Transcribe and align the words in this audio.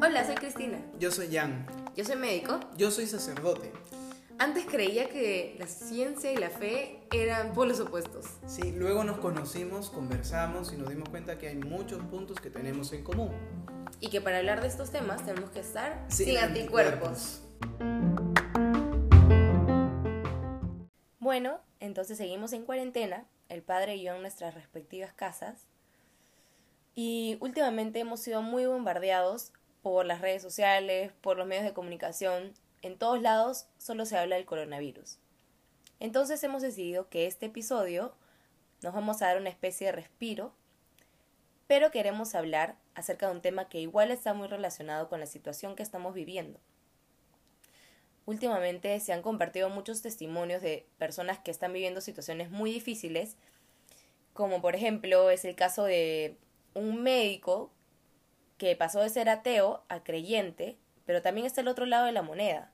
Hola, 0.00 0.24
soy 0.24 0.36
Cristina. 0.36 0.78
Yo 0.98 1.10
soy 1.10 1.28
Jan. 1.30 1.66
Yo 1.94 2.02
soy 2.02 2.16
médico. 2.16 2.58
Yo 2.78 2.90
soy 2.90 3.06
sacerdote. 3.06 3.70
Antes 4.38 4.64
creía 4.64 5.10
que 5.10 5.54
la 5.58 5.66
ciencia 5.66 6.32
y 6.32 6.36
la 6.36 6.48
fe 6.48 7.06
eran 7.12 7.52
polos 7.52 7.78
opuestos. 7.80 8.24
Sí, 8.46 8.72
luego 8.72 9.04
nos 9.04 9.18
conocimos, 9.18 9.90
conversamos 9.90 10.72
y 10.72 10.78
nos 10.78 10.88
dimos 10.88 11.10
cuenta 11.10 11.36
que 11.36 11.48
hay 11.48 11.56
muchos 11.56 12.02
puntos 12.04 12.40
que 12.40 12.48
tenemos 12.48 12.94
en 12.94 13.04
común. 13.04 13.32
Y 14.00 14.08
que 14.08 14.22
para 14.22 14.38
hablar 14.38 14.62
de 14.62 14.68
estos 14.68 14.90
temas 14.90 15.26
tenemos 15.26 15.50
que 15.50 15.60
estar 15.60 16.06
Sin 16.08 16.28
sin, 16.28 16.38
anticuerpos. 16.38 17.42
Bueno, 21.18 21.60
entonces 21.80 22.16
seguimos 22.16 22.54
en 22.54 22.64
cuarentena, 22.64 23.26
el 23.48 23.62
padre 23.62 23.96
y 23.96 24.02
yo 24.02 24.14
en 24.14 24.22
nuestras 24.22 24.54
respectivas 24.54 25.12
casas. 25.12 25.66
Y 26.94 27.38
últimamente 27.40 28.00
hemos 28.00 28.20
sido 28.20 28.42
muy 28.42 28.66
bombardeados 28.66 29.52
por 29.82 30.04
las 30.04 30.20
redes 30.20 30.42
sociales, 30.42 31.12
por 31.20 31.36
los 31.36 31.46
medios 31.46 31.64
de 31.64 31.72
comunicación. 31.72 32.54
En 32.82 32.98
todos 32.98 33.22
lados 33.22 33.66
solo 33.78 34.04
se 34.04 34.18
habla 34.18 34.36
del 34.36 34.46
coronavirus. 34.46 35.18
Entonces 36.00 36.42
hemos 36.44 36.62
decidido 36.62 37.08
que 37.08 37.26
este 37.26 37.46
episodio 37.46 38.14
nos 38.82 38.94
vamos 38.94 39.22
a 39.22 39.26
dar 39.26 39.38
una 39.38 39.48
especie 39.48 39.88
de 39.88 39.92
respiro, 39.92 40.52
pero 41.66 41.90
queremos 41.90 42.34
hablar 42.34 42.76
acerca 42.94 43.26
de 43.26 43.32
un 43.32 43.42
tema 43.42 43.68
que 43.68 43.80
igual 43.80 44.10
está 44.10 44.34
muy 44.34 44.48
relacionado 44.48 45.08
con 45.08 45.20
la 45.20 45.26
situación 45.26 45.74
que 45.74 45.82
estamos 45.82 46.14
viviendo. 46.14 46.60
Últimamente 48.28 49.00
se 49.00 49.14
han 49.14 49.22
compartido 49.22 49.70
muchos 49.70 50.02
testimonios 50.02 50.60
de 50.60 50.86
personas 50.98 51.38
que 51.38 51.50
están 51.50 51.72
viviendo 51.72 52.02
situaciones 52.02 52.50
muy 52.50 52.70
difíciles, 52.70 53.38
como 54.34 54.60
por 54.60 54.76
ejemplo 54.76 55.30
es 55.30 55.46
el 55.46 55.54
caso 55.54 55.84
de 55.84 56.36
un 56.74 57.02
médico 57.02 57.72
que 58.58 58.76
pasó 58.76 59.00
de 59.00 59.08
ser 59.08 59.30
ateo 59.30 59.82
a 59.88 60.04
creyente, 60.04 60.76
pero 61.06 61.22
también 61.22 61.46
está 61.46 61.62
el 61.62 61.68
otro 61.68 61.86
lado 61.86 62.04
de 62.04 62.12
la 62.12 62.20
moneda. 62.20 62.70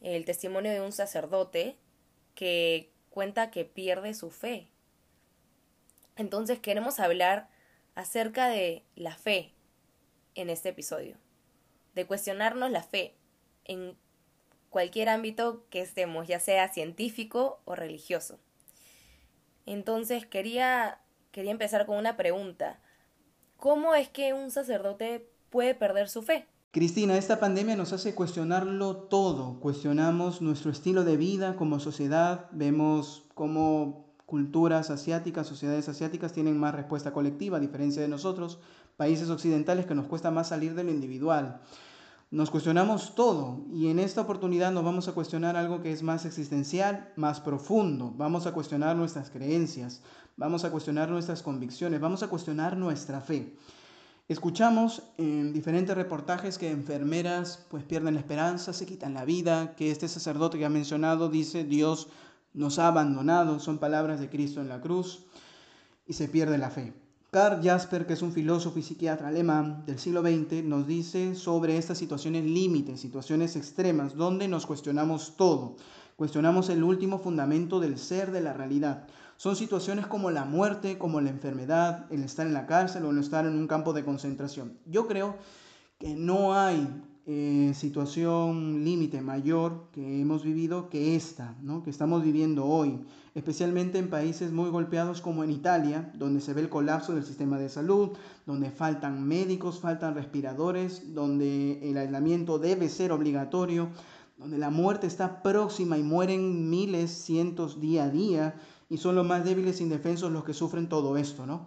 El 0.00 0.24
testimonio 0.24 0.72
de 0.72 0.80
un 0.80 0.92
sacerdote 0.92 1.76
que 2.34 2.90
cuenta 3.10 3.50
que 3.50 3.66
pierde 3.66 4.14
su 4.14 4.30
fe. 4.30 4.70
Entonces 6.16 6.58
queremos 6.58 7.00
hablar 7.00 7.50
acerca 7.94 8.48
de 8.48 8.82
la 8.94 9.14
fe 9.14 9.52
en 10.34 10.48
este 10.48 10.70
episodio, 10.70 11.18
de 11.94 12.06
cuestionarnos 12.06 12.70
la 12.70 12.82
fe 12.82 13.14
en 13.64 13.98
cualquier 14.70 15.08
ámbito 15.08 15.64
que 15.70 15.80
estemos, 15.80 16.26
ya 16.26 16.40
sea 16.40 16.72
científico 16.72 17.60
o 17.64 17.74
religioso. 17.74 18.38
Entonces 19.64 20.26
quería, 20.26 21.00
quería 21.32 21.50
empezar 21.50 21.86
con 21.86 21.98
una 21.98 22.16
pregunta. 22.16 22.80
¿Cómo 23.56 23.94
es 23.94 24.08
que 24.08 24.32
un 24.32 24.50
sacerdote 24.50 25.28
puede 25.50 25.74
perder 25.74 26.08
su 26.08 26.22
fe? 26.22 26.46
Cristina, 26.70 27.16
esta 27.16 27.40
pandemia 27.40 27.74
nos 27.74 27.94
hace 27.94 28.14
cuestionarlo 28.14 28.96
todo. 28.96 29.60
Cuestionamos 29.60 30.42
nuestro 30.42 30.70
estilo 30.70 31.04
de 31.04 31.16
vida 31.16 31.56
como 31.56 31.80
sociedad, 31.80 32.48
vemos 32.52 33.24
cómo 33.34 34.06
culturas 34.26 34.90
asiáticas, 34.90 35.46
sociedades 35.46 35.88
asiáticas 35.88 36.32
tienen 36.32 36.58
más 36.58 36.74
respuesta 36.74 37.12
colectiva, 37.12 37.56
a 37.56 37.60
diferencia 37.60 38.02
de 38.02 38.08
nosotros, 38.08 38.58
países 38.96 39.30
occidentales 39.30 39.86
que 39.86 39.94
nos 39.94 40.06
cuesta 40.06 40.30
más 40.30 40.48
salir 40.48 40.74
de 40.74 40.84
lo 40.84 40.90
individual. 40.90 41.62
Nos 42.30 42.50
cuestionamos 42.50 43.14
todo 43.14 43.64
y 43.72 43.86
en 43.86 44.00
esta 44.00 44.22
oportunidad 44.22 44.72
nos 44.72 44.82
vamos 44.82 45.06
a 45.06 45.12
cuestionar 45.12 45.56
algo 45.56 45.80
que 45.80 45.92
es 45.92 46.02
más 46.02 46.24
existencial, 46.24 47.12
más 47.14 47.38
profundo. 47.38 48.12
Vamos 48.16 48.46
a 48.46 48.52
cuestionar 48.52 48.96
nuestras 48.96 49.30
creencias, 49.30 50.02
vamos 50.36 50.64
a 50.64 50.72
cuestionar 50.72 51.08
nuestras 51.08 51.44
convicciones, 51.44 52.00
vamos 52.00 52.24
a 52.24 52.28
cuestionar 52.28 52.76
nuestra 52.76 53.20
fe. 53.20 53.56
Escuchamos 54.26 55.04
en 55.18 55.52
diferentes 55.52 55.94
reportajes 55.94 56.58
que 56.58 56.72
enfermeras 56.72 57.64
pues 57.70 57.84
pierden 57.84 58.14
la 58.14 58.20
esperanza, 58.20 58.72
se 58.72 58.86
quitan 58.86 59.14
la 59.14 59.24
vida, 59.24 59.76
que 59.76 59.92
este 59.92 60.08
sacerdote 60.08 60.58
que 60.58 60.64
ha 60.64 60.68
mencionado 60.68 61.28
dice 61.28 61.62
Dios 61.62 62.08
nos 62.52 62.80
ha 62.80 62.88
abandonado, 62.88 63.60
son 63.60 63.78
palabras 63.78 64.18
de 64.18 64.28
Cristo 64.28 64.60
en 64.60 64.68
la 64.68 64.80
cruz 64.80 65.26
y 66.08 66.14
se 66.14 66.26
pierde 66.26 66.58
la 66.58 66.70
fe. 66.70 67.05
Karl 67.36 67.62
Jasper, 67.62 68.06
que 68.06 68.14
es 68.14 68.22
un 68.22 68.32
filósofo 68.32 68.78
y 68.78 68.82
psiquiatra 68.82 69.28
alemán 69.28 69.84
del 69.84 69.98
siglo 69.98 70.22
XX, 70.22 70.64
nos 70.64 70.86
dice 70.86 71.34
sobre 71.34 71.76
estas 71.76 71.98
situaciones 71.98 72.46
límites, 72.46 72.98
situaciones 72.98 73.56
extremas, 73.56 74.14
donde 74.14 74.48
nos 74.48 74.64
cuestionamos 74.64 75.36
todo. 75.36 75.76
Cuestionamos 76.16 76.70
el 76.70 76.82
último 76.82 77.18
fundamento 77.18 77.78
del 77.78 77.98
ser 77.98 78.30
de 78.30 78.40
la 78.40 78.54
realidad. 78.54 79.06
Son 79.36 79.54
situaciones 79.54 80.06
como 80.06 80.30
la 80.30 80.46
muerte, 80.46 80.96
como 80.96 81.20
la 81.20 81.28
enfermedad, 81.28 82.06
el 82.10 82.24
estar 82.24 82.46
en 82.46 82.54
la 82.54 82.64
cárcel 82.64 83.04
o 83.04 83.10
el 83.10 83.18
estar 83.18 83.44
en 83.44 83.58
un 83.58 83.66
campo 83.66 83.92
de 83.92 84.02
concentración. 84.02 84.78
Yo 84.86 85.06
creo 85.06 85.36
que 85.98 86.14
no 86.14 86.54
hay 86.54 86.88
eh, 87.28 87.72
situación 87.74 88.84
límite 88.84 89.20
mayor 89.20 89.88
que 89.90 90.20
hemos 90.20 90.44
vivido 90.44 90.88
que 90.88 91.16
esta, 91.16 91.56
¿no? 91.60 91.82
que 91.82 91.90
estamos 91.90 92.22
viviendo 92.22 92.64
hoy, 92.66 93.00
especialmente 93.34 93.98
en 93.98 94.10
países 94.10 94.52
muy 94.52 94.70
golpeados 94.70 95.20
como 95.20 95.42
en 95.42 95.50
Italia, 95.50 96.12
donde 96.14 96.40
se 96.40 96.54
ve 96.54 96.60
el 96.60 96.68
colapso 96.68 97.14
del 97.16 97.24
sistema 97.24 97.58
de 97.58 97.68
salud, 97.68 98.10
donde 98.46 98.70
faltan 98.70 99.26
médicos, 99.26 99.80
faltan 99.80 100.14
respiradores, 100.14 101.14
donde 101.14 101.90
el 101.90 101.98
aislamiento 101.98 102.60
debe 102.60 102.88
ser 102.88 103.10
obligatorio, 103.10 103.88
donde 104.38 104.58
la 104.58 104.70
muerte 104.70 105.08
está 105.08 105.42
próxima 105.42 105.98
y 105.98 106.04
mueren 106.04 106.70
miles, 106.70 107.10
cientos 107.10 107.80
día 107.80 108.04
a 108.04 108.08
día, 108.08 108.54
y 108.88 108.98
son 108.98 109.16
los 109.16 109.26
más 109.26 109.44
débiles 109.44 109.80
e 109.80 109.82
indefensos 109.82 110.30
los 110.30 110.44
que 110.44 110.54
sufren 110.54 110.88
todo 110.88 111.16
esto, 111.16 111.44
¿no? 111.44 111.66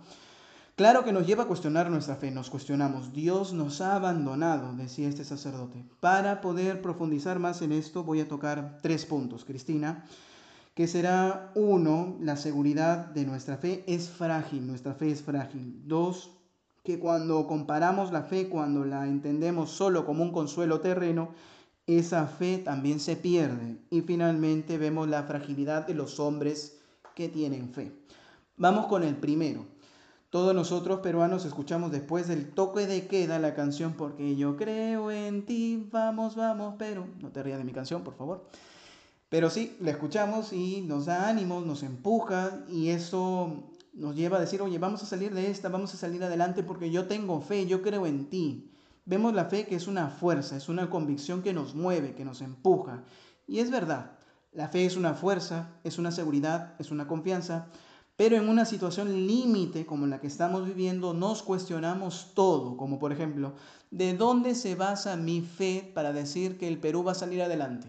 Claro 0.79 1.03
que 1.03 1.11
nos 1.11 1.27
lleva 1.27 1.43
a 1.43 1.47
cuestionar 1.47 1.89
nuestra 1.89 2.15
fe, 2.15 2.31
nos 2.31 2.49
cuestionamos, 2.49 3.11
Dios 3.11 3.51
nos 3.51 3.81
ha 3.81 3.97
abandonado, 3.97 4.73
decía 4.77 5.09
este 5.09 5.25
sacerdote. 5.25 5.83
Para 5.99 6.39
poder 6.39 6.81
profundizar 6.81 7.37
más 7.37 7.61
en 7.61 7.73
esto 7.73 8.05
voy 8.05 8.21
a 8.21 8.29
tocar 8.29 8.77
tres 8.81 9.05
puntos, 9.05 9.43
Cristina, 9.43 10.05
que 10.75 10.87
será 10.87 11.51
uno, 11.53 12.15
la 12.21 12.37
seguridad 12.37 13.07
de 13.07 13.25
nuestra 13.25 13.57
fe 13.57 13.83
es 13.87 14.09
frágil, 14.09 14.67
nuestra 14.67 14.93
fe 14.93 15.11
es 15.11 15.21
frágil. 15.21 15.81
Dos, 15.85 16.31
que 16.85 16.97
cuando 16.97 17.45
comparamos 17.45 18.13
la 18.13 18.23
fe, 18.23 18.47
cuando 18.47 18.85
la 18.85 19.05
entendemos 19.05 19.71
solo 19.71 20.05
como 20.05 20.23
un 20.23 20.31
consuelo 20.31 20.79
terreno, 20.79 21.31
esa 21.87 22.25
fe 22.25 22.57
también 22.57 23.01
se 23.01 23.17
pierde. 23.17 23.81
Y 23.89 23.99
finalmente 23.99 24.77
vemos 24.77 25.09
la 25.09 25.23
fragilidad 25.23 25.85
de 25.85 25.95
los 25.95 26.21
hombres 26.21 26.79
que 27.15 27.27
tienen 27.27 27.67
fe. 27.73 27.91
Vamos 28.55 28.85
con 28.85 29.03
el 29.03 29.17
primero. 29.17 29.77
Todos 30.29 30.53
nosotros 30.53 30.99
peruanos 30.99 31.45
escuchamos 31.45 31.91
después 31.91 32.27
del 32.27 32.51
toque 32.51 32.85
de 32.85 33.07
queda 33.07 33.39
la 33.39 33.55
canción 33.55 33.93
Porque 33.93 34.35
yo 34.35 34.57
creo 34.57 35.09
en 35.09 35.43
ti, 35.43 35.89
vamos, 35.91 36.35
vamos, 36.35 36.75
pero... 36.77 37.07
No 37.19 37.29
te 37.31 37.41
rías 37.41 37.57
de 37.57 37.63
mi 37.63 37.73
canción, 37.73 38.03
por 38.03 38.13
favor. 38.13 38.45
Pero 39.29 39.49
sí, 39.49 39.75
la 39.79 39.91
escuchamos 39.91 40.53
y 40.53 40.81
nos 40.81 41.05
da 41.05 41.29
ánimos, 41.29 41.65
nos 41.65 41.81
empuja 41.81 42.63
y 42.67 42.89
eso 42.89 43.71
nos 43.93 44.15
lleva 44.15 44.37
a 44.37 44.41
decir, 44.41 44.61
oye, 44.61 44.77
vamos 44.77 45.01
a 45.03 45.07
salir 45.07 45.33
de 45.33 45.49
esta, 45.49 45.69
vamos 45.69 45.93
a 45.93 45.97
salir 45.97 46.23
adelante 46.23 46.63
porque 46.63 46.91
yo 46.91 47.05
tengo 47.05 47.41
fe, 47.41 47.65
yo 47.65 47.81
creo 47.81 48.05
en 48.05 48.29
ti. 48.29 48.71
Vemos 49.05 49.33
la 49.33 49.45
fe 49.45 49.65
que 49.65 49.75
es 49.75 49.87
una 49.87 50.09
fuerza, 50.09 50.57
es 50.57 50.69
una 50.69 50.89
convicción 50.89 51.41
que 51.41 51.53
nos 51.53 51.73
mueve, 51.73 52.13
que 52.13 52.25
nos 52.25 52.41
empuja. 52.41 53.03
Y 53.47 53.59
es 53.59 53.71
verdad, 53.71 54.11
la 54.51 54.67
fe 54.67 54.85
es 54.85 54.95
una 54.95 55.15
fuerza, 55.15 55.79
es 55.83 55.97
una 55.97 56.11
seguridad, 56.11 56.75
es 56.79 56.91
una 56.91 57.07
confianza, 57.07 57.67
pero 58.19 58.35
en 58.35 58.49
una 58.49 58.65
situación 58.65 59.27
límite 59.27 59.85
como 59.85 60.05
la 60.05 60.19
que 60.19 60.27
estamos 60.27 60.65
viviendo, 60.65 61.13
nos 61.13 61.41
cuestionamos 61.41 62.31
todo, 62.33 62.75
como 62.75 62.99
por 62.99 63.13
ejemplo, 63.13 63.53
¿de 63.91 64.13
dónde 64.13 64.55
se 64.55 64.75
basa 64.75 65.15
mi 65.15 65.39
fe 65.39 65.89
para 65.95 66.11
decir 66.11 66.57
que 66.57 66.67
el 66.67 66.79
Perú 66.79 67.05
va 67.05 67.13
a 67.13 67.15
salir 67.15 67.41
adelante? 67.41 67.87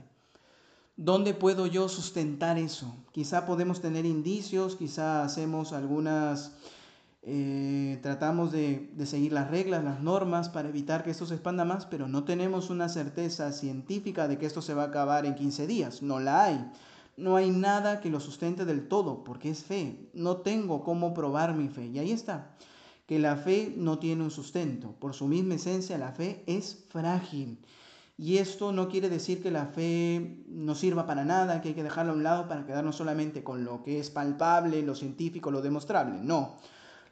¿Dónde 0.97 1.35
puedo 1.35 1.67
yo 1.67 1.89
sustentar 1.89 2.59
eso? 2.59 2.95
Quizá 3.11 3.45
podemos 3.45 3.81
tener 3.81 4.07
indicios, 4.07 4.77
quizá 4.77 5.25
hacemos 5.25 5.73
algunas, 5.73 6.53
eh, 7.23 7.99
tratamos 8.01 8.53
de, 8.53 8.89
seguir 9.07 9.33
las 9.33 9.51
reglas, 9.51 9.83
las 9.83 10.01
normas 10.01 10.49
para 10.49 10.69
evitar 10.69 11.03
que 11.03 11.11
esto 11.11 11.27
se 11.27 11.35
expanda 11.35 11.65
más, 11.65 11.87
pero 11.87 12.07
no 12.07 12.23
tenemos 12.23 12.71
una 12.71 12.89
certeza 12.89 13.51
científica 13.51 14.29
de 14.29 14.39
que 14.39 14.47
esto 14.47 14.63
se 14.63 14.75
va 14.75 14.85
a 14.85 14.87
acabar 14.87 15.27
en 15.27 15.35
15 15.35 15.67
días, 15.67 16.03
no 16.03 16.21
la 16.21 16.45
hay. 16.45 16.71
No 17.21 17.37
hay 17.37 17.51
nada 17.51 18.01
que 18.01 18.09
lo 18.09 18.19
sustente 18.19 18.65
del 18.65 18.89
todo, 18.89 19.25
porque 19.25 19.51
es 19.51 19.63
fe. 19.63 20.09
No 20.15 20.39
tengo 20.39 20.83
cómo 20.83 21.13
probar 21.13 21.55
mi 21.55 21.69
fe. 21.69 21.87
Y 21.87 21.99
ahí 21.99 22.13
está, 22.13 22.57
que 23.07 23.19
la 23.19 23.37
fe 23.37 23.75
no 23.77 23.99
tiene 23.99 24.25
un 24.25 24.31
sustento. 24.31 24.93
Por 24.99 25.13
su 25.13 25.27
misma 25.29 25.57
esencia, 25.57 25.99
la 25.99 26.13
fe 26.13 26.43
es 26.47 26.87
frágil. 26.89 27.59
Y 28.17 28.39
esto 28.39 28.73
no 28.73 28.89
quiere 28.89 29.09
decir 29.09 29.43
que 29.43 29.51
la 29.51 29.67
fe 29.67 30.45
no 30.47 30.75
sirva 30.75 31.07
para 31.07 31.25
nada, 31.25 31.61
que 31.61 31.69
hay 31.69 31.75
que 31.75 31.83
dejarla 31.83 32.13
a 32.13 32.15
un 32.15 32.23
lado 32.23 32.49
para 32.49 32.65
quedarnos 32.65 32.97
solamente 32.97 33.45
con 33.45 33.65
lo 33.65 33.83
que 33.83 34.01
es 34.01 34.11
palpable, 34.11 34.83
lo 34.83 34.95
científico, 34.95 35.51
lo 35.51 35.61
demostrable. 35.61 36.21
No. 36.23 36.57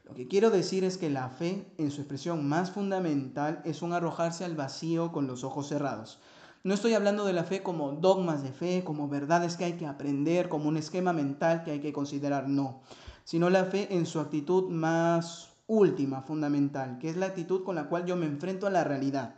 Lo 0.04 0.14
que 0.14 0.26
quiero 0.26 0.50
decir 0.50 0.84
es 0.84 0.96
que 0.96 1.10
la 1.10 1.28
fe, 1.28 1.66
en 1.76 1.90
su 1.90 2.00
expresión 2.00 2.48
más 2.48 2.70
fundamental, 2.70 3.60
es 3.66 3.82
un 3.82 3.92
arrojarse 3.92 4.46
al 4.46 4.56
vacío 4.56 5.12
con 5.12 5.26
los 5.26 5.44
ojos 5.44 5.68
cerrados. 5.68 6.18
No 6.68 6.74
estoy 6.74 6.92
hablando 6.92 7.24
de 7.24 7.32
la 7.32 7.44
fe 7.44 7.62
como 7.62 7.92
dogmas 7.92 8.42
de 8.42 8.52
fe, 8.52 8.84
como 8.84 9.08
verdades 9.08 9.56
que 9.56 9.64
hay 9.64 9.78
que 9.78 9.86
aprender, 9.86 10.50
como 10.50 10.68
un 10.68 10.76
esquema 10.76 11.14
mental 11.14 11.64
que 11.64 11.70
hay 11.70 11.80
que 11.80 11.94
considerar, 11.94 12.46
no, 12.46 12.82
sino 13.24 13.48
la 13.48 13.64
fe 13.64 13.88
en 13.96 14.04
su 14.04 14.20
actitud 14.20 14.68
más 14.68 15.48
última, 15.66 16.20
fundamental, 16.20 16.98
que 16.98 17.08
es 17.08 17.16
la 17.16 17.24
actitud 17.24 17.64
con 17.64 17.74
la 17.74 17.88
cual 17.88 18.04
yo 18.04 18.16
me 18.16 18.26
enfrento 18.26 18.66
a 18.66 18.70
la 18.70 18.84
realidad. 18.84 19.36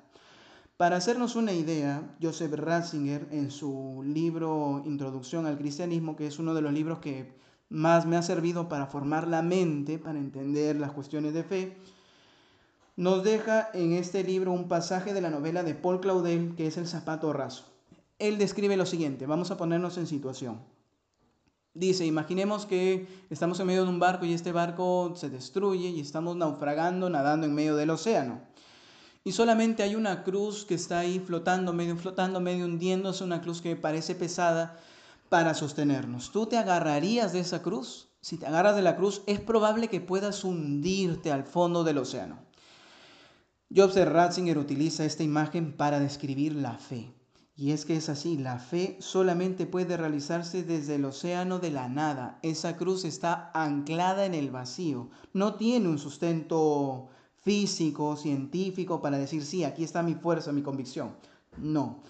Para 0.76 0.96
hacernos 0.96 1.36
una 1.36 1.52
idea, 1.52 2.16
Joseph 2.20 2.52
Ratzinger, 2.52 3.28
en 3.30 3.52
su 3.52 4.02
libro 4.04 4.82
Introducción 4.84 5.46
al 5.46 5.56
Cristianismo, 5.56 6.16
que 6.16 6.26
es 6.26 6.40
uno 6.40 6.52
de 6.52 6.62
los 6.62 6.72
libros 6.72 6.98
que 6.98 7.32
más 7.68 8.06
me 8.06 8.16
ha 8.16 8.22
servido 8.22 8.68
para 8.68 8.88
formar 8.88 9.28
la 9.28 9.42
mente, 9.42 10.00
para 10.00 10.18
entender 10.18 10.80
las 10.80 10.90
cuestiones 10.90 11.32
de 11.32 11.44
fe, 11.44 11.76
nos 13.00 13.24
deja 13.24 13.70
en 13.72 13.92
este 13.92 14.22
libro 14.22 14.52
un 14.52 14.68
pasaje 14.68 15.14
de 15.14 15.20
la 15.20 15.30
novela 15.30 15.62
de 15.62 15.74
Paul 15.74 16.00
Claudel, 16.00 16.54
que 16.54 16.66
es 16.66 16.76
El 16.76 16.86
zapato 16.86 17.32
raso. 17.32 17.64
Él 18.18 18.36
describe 18.36 18.76
lo 18.76 18.84
siguiente, 18.84 19.26
vamos 19.26 19.50
a 19.50 19.56
ponernos 19.56 19.96
en 19.96 20.06
situación. 20.06 20.60
Dice, 21.72 22.04
imaginemos 22.04 22.66
que 22.66 23.06
estamos 23.30 23.58
en 23.60 23.68
medio 23.68 23.84
de 23.84 23.90
un 23.90 24.00
barco 24.00 24.26
y 24.26 24.34
este 24.34 24.52
barco 24.52 25.14
se 25.16 25.30
destruye 25.30 25.88
y 25.88 26.00
estamos 26.00 26.36
naufragando, 26.36 27.08
nadando 27.08 27.46
en 27.46 27.54
medio 27.54 27.74
del 27.76 27.90
océano 27.90 28.42
y 29.22 29.32
solamente 29.32 29.82
hay 29.82 29.96
una 29.96 30.24
cruz 30.24 30.64
que 30.64 30.74
está 30.74 31.00
ahí 31.00 31.20
flotando, 31.20 31.72
medio 31.72 31.96
flotando, 31.96 32.40
medio 32.40 32.64
hundiéndose, 32.64 33.22
una 33.22 33.42
cruz 33.42 33.60
que 33.60 33.76
parece 33.76 34.14
pesada 34.14 34.78
para 35.28 35.54
sostenernos. 35.54 36.32
¿Tú 36.32 36.46
te 36.46 36.56
agarrarías 36.56 37.32
de 37.32 37.40
esa 37.40 37.62
cruz? 37.62 38.08
Si 38.22 38.38
te 38.38 38.46
agarras 38.46 38.76
de 38.76 38.82
la 38.82 38.96
cruz, 38.96 39.22
es 39.26 39.40
probable 39.40 39.88
que 39.88 40.00
puedas 40.00 40.42
hundirte 40.44 41.32
al 41.32 41.44
fondo 41.44 41.84
del 41.84 41.98
océano. 41.98 42.49
Joseph 43.72 44.08
Ratzinger 44.08 44.58
utiliza 44.58 45.04
esta 45.04 45.22
imagen 45.22 45.76
para 45.76 46.00
describir 46.00 46.56
la 46.56 46.76
fe. 46.76 47.14
Y 47.54 47.70
es 47.70 47.84
que 47.84 47.94
es 47.94 48.08
así, 48.08 48.36
la 48.36 48.58
fe 48.58 48.96
solamente 49.00 49.64
puede 49.64 49.96
realizarse 49.96 50.64
desde 50.64 50.96
el 50.96 51.04
océano 51.04 51.60
de 51.60 51.70
la 51.70 51.88
nada. 51.88 52.40
Esa 52.42 52.76
cruz 52.76 53.04
está 53.04 53.52
anclada 53.54 54.26
en 54.26 54.34
el 54.34 54.50
vacío, 54.50 55.10
no 55.34 55.54
tiene 55.54 55.88
un 55.88 55.98
sustento 55.98 57.10
físico, 57.42 58.16
científico, 58.16 59.00
para 59.00 59.18
decir, 59.18 59.44
sí, 59.44 59.62
aquí 59.62 59.84
está 59.84 60.02
mi 60.02 60.16
fuerza, 60.16 60.50
mi 60.50 60.62
convicción. 60.62 61.14
No. 61.56 62.02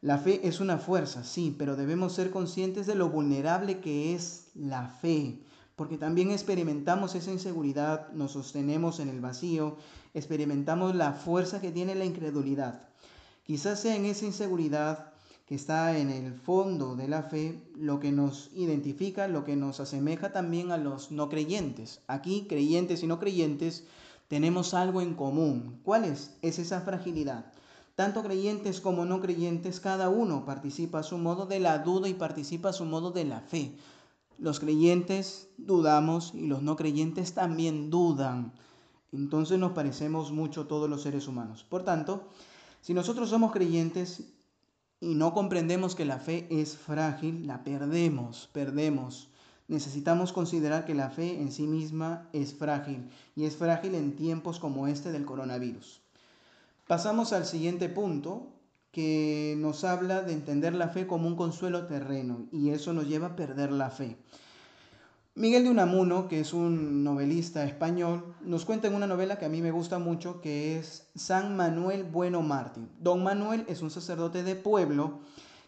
La 0.00 0.18
fe 0.18 0.40
es 0.48 0.58
una 0.58 0.78
fuerza, 0.78 1.22
sí, 1.22 1.54
pero 1.56 1.76
debemos 1.76 2.14
ser 2.14 2.32
conscientes 2.32 2.86
de 2.88 2.96
lo 2.96 3.10
vulnerable 3.10 3.78
que 3.78 4.12
es 4.14 4.48
la 4.54 4.88
fe, 4.88 5.40
porque 5.76 5.98
también 5.98 6.30
experimentamos 6.30 7.14
esa 7.14 7.30
inseguridad, 7.30 8.10
nos 8.12 8.32
sostenemos 8.32 8.98
en 8.98 9.10
el 9.10 9.20
vacío, 9.20 9.76
experimentamos 10.14 10.94
la 10.94 11.12
fuerza 11.12 11.60
que 11.60 11.70
tiene 11.70 11.94
la 11.94 12.06
incredulidad. 12.06 12.88
Quizás 13.44 13.80
sea 13.80 13.94
en 13.94 14.06
esa 14.06 14.24
inseguridad 14.24 15.12
que 15.46 15.54
está 15.54 15.96
en 15.98 16.10
el 16.10 16.34
fondo 16.34 16.96
de 16.96 17.06
la 17.06 17.22
fe 17.22 17.62
lo 17.76 18.00
que 18.00 18.10
nos 18.10 18.50
identifica, 18.54 19.28
lo 19.28 19.44
que 19.44 19.54
nos 19.54 19.78
asemeja 19.78 20.32
también 20.32 20.72
a 20.72 20.78
los 20.78 21.12
no 21.12 21.28
creyentes. 21.28 22.00
Aquí, 22.08 22.46
creyentes 22.48 23.02
y 23.02 23.06
no 23.06 23.20
creyentes, 23.20 23.84
tenemos 24.28 24.74
algo 24.74 25.02
en 25.02 25.14
común. 25.14 25.78
¿Cuál 25.84 26.06
es? 26.06 26.32
Es 26.42 26.58
esa 26.58 26.80
fragilidad. 26.80 27.52
Tanto 27.94 28.22
creyentes 28.22 28.80
como 28.80 29.04
no 29.04 29.20
creyentes, 29.20 29.78
cada 29.78 30.08
uno 30.08 30.44
participa 30.44 30.98
a 30.98 31.02
su 31.04 31.16
modo 31.16 31.46
de 31.46 31.60
la 31.60 31.78
duda 31.78 32.08
y 32.08 32.14
participa 32.14 32.70
a 32.70 32.74
su 32.74 32.84
modo 32.84 33.10
de 33.10 33.24
la 33.24 33.40
fe. 33.40 33.76
Los 34.38 34.60
creyentes 34.60 35.48
dudamos 35.56 36.32
y 36.34 36.46
los 36.46 36.62
no 36.62 36.76
creyentes 36.76 37.34
también 37.34 37.90
dudan. 37.90 38.52
Entonces 39.12 39.58
nos 39.58 39.72
parecemos 39.72 40.32
mucho 40.32 40.66
todos 40.66 40.90
los 40.90 41.02
seres 41.02 41.28
humanos. 41.28 41.64
Por 41.64 41.84
tanto, 41.84 42.28
si 42.80 42.94
nosotros 42.94 43.30
somos 43.30 43.52
creyentes 43.52 44.32
y 45.00 45.14
no 45.14 45.32
comprendemos 45.32 45.94
que 45.94 46.04
la 46.04 46.18
fe 46.18 46.46
es 46.50 46.76
frágil, 46.76 47.46
la 47.46 47.64
perdemos, 47.64 48.48
perdemos 48.52 49.28
necesitamos 49.68 50.32
considerar 50.32 50.84
que 50.84 50.94
la 50.94 51.10
fe 51.10 51.40
en 51.40 51.50
sí 51.50 51.66
misma 51.66 52.28
es 52.32 52.54
frágil 52.54 53.10
y 53.34 53.44
es 53.44 53.56
frágil 53.56 53.94
en 53.94 54.16
tiempos 54.16 54.58
como 54.58 54.86
este 54.86 55.12
del 55.12 55.24
coronavirus. 55.24 56.00
Pasamos 56.86 57.32
al 57.32 57.46
siguiente 57.46 57.88
punto 57.88 58.52
que 58.96 59.56
nos 59.58 59.84
habla 59.84 60.22
de 60.22 60.32
entender 60.32 60.74
la 60.74 60.88
fe 60.88 61.06
como 61.06 61.28
un 61.28 61.36
consuelo 61.36 61.86
terreno 61.86 62.46
y 62.50 62.70
eso 62.70 62.94
nos 62.94 63.06
lleva 63.06 63.26
a 63.26 63.36
perder 63.36 63.70
la 63.70 63.90
fe. 63.90 64.16
Miguel 65.34 65.64
de 65.64 65.70
Unamuno, 65.70 66.28
que 66.28 66.40
es 66.40 66.54
un 66.54 67.04
novelista 67.04 67.66
español, 67.66 68.34
nos 68.40 68.64
cuenta 68.64 68.88
en 68.88 68.94
una 68.94 69.06
novela 69.06 69.38
que 69.38 69.44
a 69.44 69.50
mí 69.50 69.60
me 69.60 69.70
gusta 69.70 69.98
mucho, 69.98 70.40
que 70.40 70.78
es 70.78 71.08
San 71.14 71.58
Manuel 71.58 72.04
Bueno 72.04 72.40
Mártir. 72.40 72.88
Don 72.98 73.22
Manuel 73.22 73.66
es 73.68 73.82
un 73.82 73.90
sacerdote 73.90 74.42
de 74.42 74.54
pueblo 74.54 75.18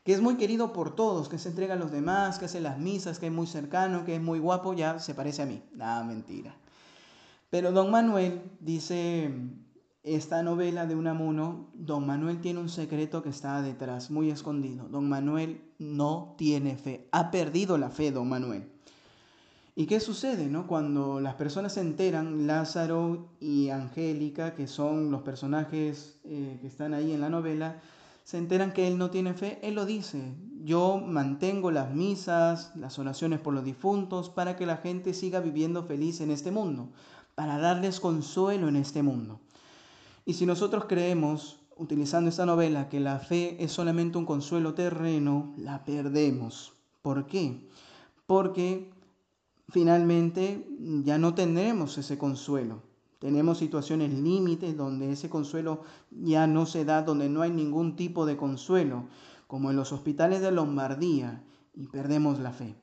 que 0.04 0.14
es 0.14 0.22
muy 0.22 0.36
querido 0.36 0.72
por 0.72 0.96
todos, 0.96 1.28
que 1.28 1.36
se 1.36 1.50
entrega 1.50 1.74
a 1.74 1.76
los 1.76 1.92
demás, 1.92 2.38
que 2.38 2.46
hace 2.46 2.62
las 2.62 2.78
misas, 2.78 3.18
que 3.18 3.26
es 3.26 3.32
muy 3.32 3.46
cercano, 3.46 4.06
que 4.06 4.14
es 4.14 4.22
muy 4.22 4.38
guapo, 4.38 4.72
ya 4.72 5.00
se 5.00 5.12
parece 5.12 5.42
a 5.42 5.44
mí. 5.44 5.62
Nada, 5.74 6.02
mentira. 6.02 6.56
Pero 7.50 7.72
don 7.72 7.90
Manuel, 7.90 8.40
dice 8.58 9.30
esta 10.02 10.42
novela 10.42 10.86
de 10.86 10.94
Unamuno, 10.94 11.70
don 11.74 12.06
Manuel 12.06 12.40
tiene 12.40 12.60
un 12.60 12.68
secreto 12.68 13.22
que 13.22 13.28
está 13.30 13.62
detrás, 13.62 14.10
muy 14.10 14.30
escondido. 14.30 14.88
Don 14.88 15.08
Manuel 15.08 15.60
no 15.78 16.34
tiene 16.38 16.76
fe, 16.76 17.08
ha 17.12 17.30
perdido 17.30 17.78
la 17.78 17.90
fe, 17.90 18.12
don 18.12 18.28
Manuel. 18.28 18.68
¿Y 19.74 19.86
qué 19.86 20.00
sucede 20.00 20.48
no? 20.48 20.66
cuando 20.66 21.20
las 21.20 21.34
personas 21.34 21.74
se 21.74 21.80
enteran, 21.80 22.48
Lázaro 22.48 23.28
y 23.38 23.68
Angélica, 23.68 24.54
que 24.54 24.66
son 24.66 25.12
los 25.12 25.22
personajes 25.22 26.18
eh, 26.24 26.58
que 26.60 26.66
están 26.66 26.94
ahí 26.94 27.12
en 27.12 27.20
la 27.20 27.30
novela, 27.30 27.80
se 28.24 28.38
enteran 28.38 28.72
que 28.72 28.88
él 28.88 28.98
no 28.98 29.10
tiene 29.10 29.34
fe, 29.34 29.60
él 29.62 29.74
lo 29.74 29.86
dice. 29.86 30.34
Yo 30.64 30.98
mantengo 30.98 31.70
las 31.70 31.94
misas, 31.94 32.72
las 32.74 32.98
oraciones 32.98 33.38
por 33.38 33.54
los 33.54 33.64
difuntos, 33.64 34.30
para 34.30 34.56
que 34.56 34.66
la 34.66 34.78
gente 34.78 35.14
siga 35.14 35.40
viviendo 35.40 35.84
feliz 35.84 36.20
en 36.20 36.32
este 36.32 36.50
mundo, 36.50 36.90
para 37.36 37.58
darles 37.58 38.00
consuelo 38.00 38.68
en 38.68 38.76
este 38.76 39.02
mundo. 39.04 39.40
Y 40.28 40.34
si 40.34 40.44
nosotros 40.44 40.84
creemos, 40.86 41.58
utilizando 41.78 42.28
esta 42.28 42.44
novela, 42.44 42.90
que 42.90 43.00
la 43.00 43.18
fe 43.18 43.56
es 43.64 43.72
solamente 43.72 44.18
un 44.18 44.26
consuelo 44.26 44.74
terreno, 44.74 45.54
la 45.56 45.86
perdemos. 45.86 46.74
¿Por 47.00 47.24
qué? 47.24 47.66
Porque 48.26 48.90
finalmente 49.70 50.68
ya 51.02 51.16
no 51.16 51.32
tendremos 51.32 51.96
ese 51.96 52.18
consuelo. 52.18 52.82
Tenemos 53.20 53.56
situaciones 53.56 54.12
límites 54.12 54.76
donde 54.76 55.12
ese 55.12 55.30
consuelo 55.30 55.80
ya 56.10 56.46
no 56.46 56.66
se 56.66 56.84
da, 56.84 57.00
donde 57.00 57.30
no 57.30 57.40
hay 57.40 57.50
ningún 57.50 57.96
tipo 57.96 58.26
de 58.26 58.36
consuelo, 58.36 59.04
como 59.46 59.70
en 59.70 59.76
los 59.76 59.92
hospitales 59.92 60.42
de 60.42 60.50
Lombardía, 60.52 61.42
y 61.74 61.86
perdemos 61.86 62.38
la 62.38 62.52
fe. 62.52 62.74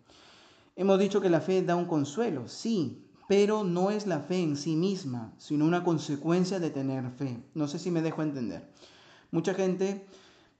Hemos 0.75 0.97
dicho 0.97 1.21
que 1.21 1.29
la 1.29 1.41
fe 1.41 1.61
da 1.61 1.75
un 1.75 1.85
consuelo, 1.85 2.47
sí, 2.47 3.04
pero 3.27 3.63
no 3.63 3.91
es 3.91 4.07
la 4.07 4.19
fe 4.19 4.41
en 4.41 4.57
sí 4.57 4.75
misma, 4.75 5.33
sino 5.37 5.65
una 5.65 5.83
consecuencia 5.83 6.59
de 6.59 6.69
tener 6.69 7.09
fe. 7.11 7.43
No 7.53 7.67
sé 7.67 7.79
si 7.79 7.91
me 7.91 8.01
dejo 8.01 8.21
entender. 8.21 8.71
Mucha 9.31 9.53
gente 9.53 10.05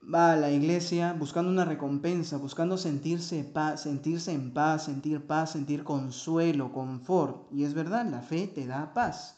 va 0.02 0.32
a 0.32 0.36
la 0.36 0.50
iglesia 0.50 1.14
buscando 1.18 1.50
una 1.50 1.64
recompensa, 1.64 2.36
buscando 2.36 2.76
sentirse, 2.76 3.44
paz, 3.44 3.82
sentirse 3.82 4.32
en 4.32 4.52
paz, 4.52 4.84
sentir 4.84 5.26
paz, 5.26 5.52
sentir 5.52 5.84
consuelo, 5.84 6.72
confort. 6.72 7.52
Y 7.52 7.64
es 7.64 7.74
verdad, 7.74 8.06
la 8.06 8.22
fe 8.22 8.46
te 8.46 8.66
da 8.66 8.92
paz 8.94 9.36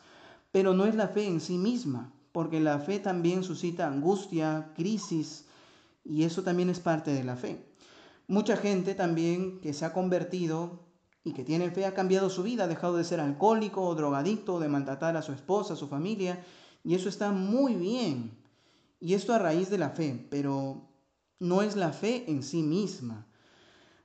pero 0.51 0.75
no 0.75 0.87
es 0.87 0.95
la 0.95 1.09
fe 1.09 1.27
en 1.27 1.41
sí 1.41 1.59
misma, 1.59 2.13
porque 2.33 2.61
la 2.61 2.79
fe 2.79 2.99
también 2.99 3.45
suscita 3.45 3.87
angustia, 3.87 4.73
crisis, 4.75 5.47
y 6.05 6.25
eso 6.25 6.43
también 6.43 6.71
es 6.71 6.81
parte 6.81 7.13
de 7.13 7.25
la 7.25 7.37
fe. 7.37 7.65
Mucha 8.27 8.57
gente 8.57 8.95
también 8.95 9.61
que 9.61 9.73
se 9.73 9.85
ha 9.85 9.93
convertido 9.93 10.88
y 11.25 11.33
que 11.33 11.45
tiene 11.45 11.71
fe 11.71 11.85
ha 11.85 11.95
cambiado 11.95 12.31
su 12.31 12.43
vida, 12.43 12.65
ha 12.65 12.69
dejado 12.69 12.97
de 12.97 13.05
ser 13.05 13.21
alcohólico 13.21 13.83
o 13.83 13.95
drogadicto, 13.95 14.61
de 14.61 14.69
maltratar 14.69 15.17
a 15.17 15.23
su 15.23 15.33
esposa, 15.33 15.75
a 15.75 15.77
su 15.77 15.89
familia, 15.89 16.45
y 16.85 16.95
eso 16.95 17.09
está 17.09 17.33
muy 17.33 17.75
bien. 17.75 18.39
Y 19.01 19.15
esto 19.15 19.35
a 19.35 19.39
raíz 19.39 19.71
de 19.71 19.79
la 19.79 19.91
fe, 19.91 20.27
pero 20.31 20.89
no 21.39 21.63
es 21.63 21.77
la 21.77 21.93
fe 21.93 22.25
en 22.31 22.43
sí 22.43 22.63
misma, 22.63 23.27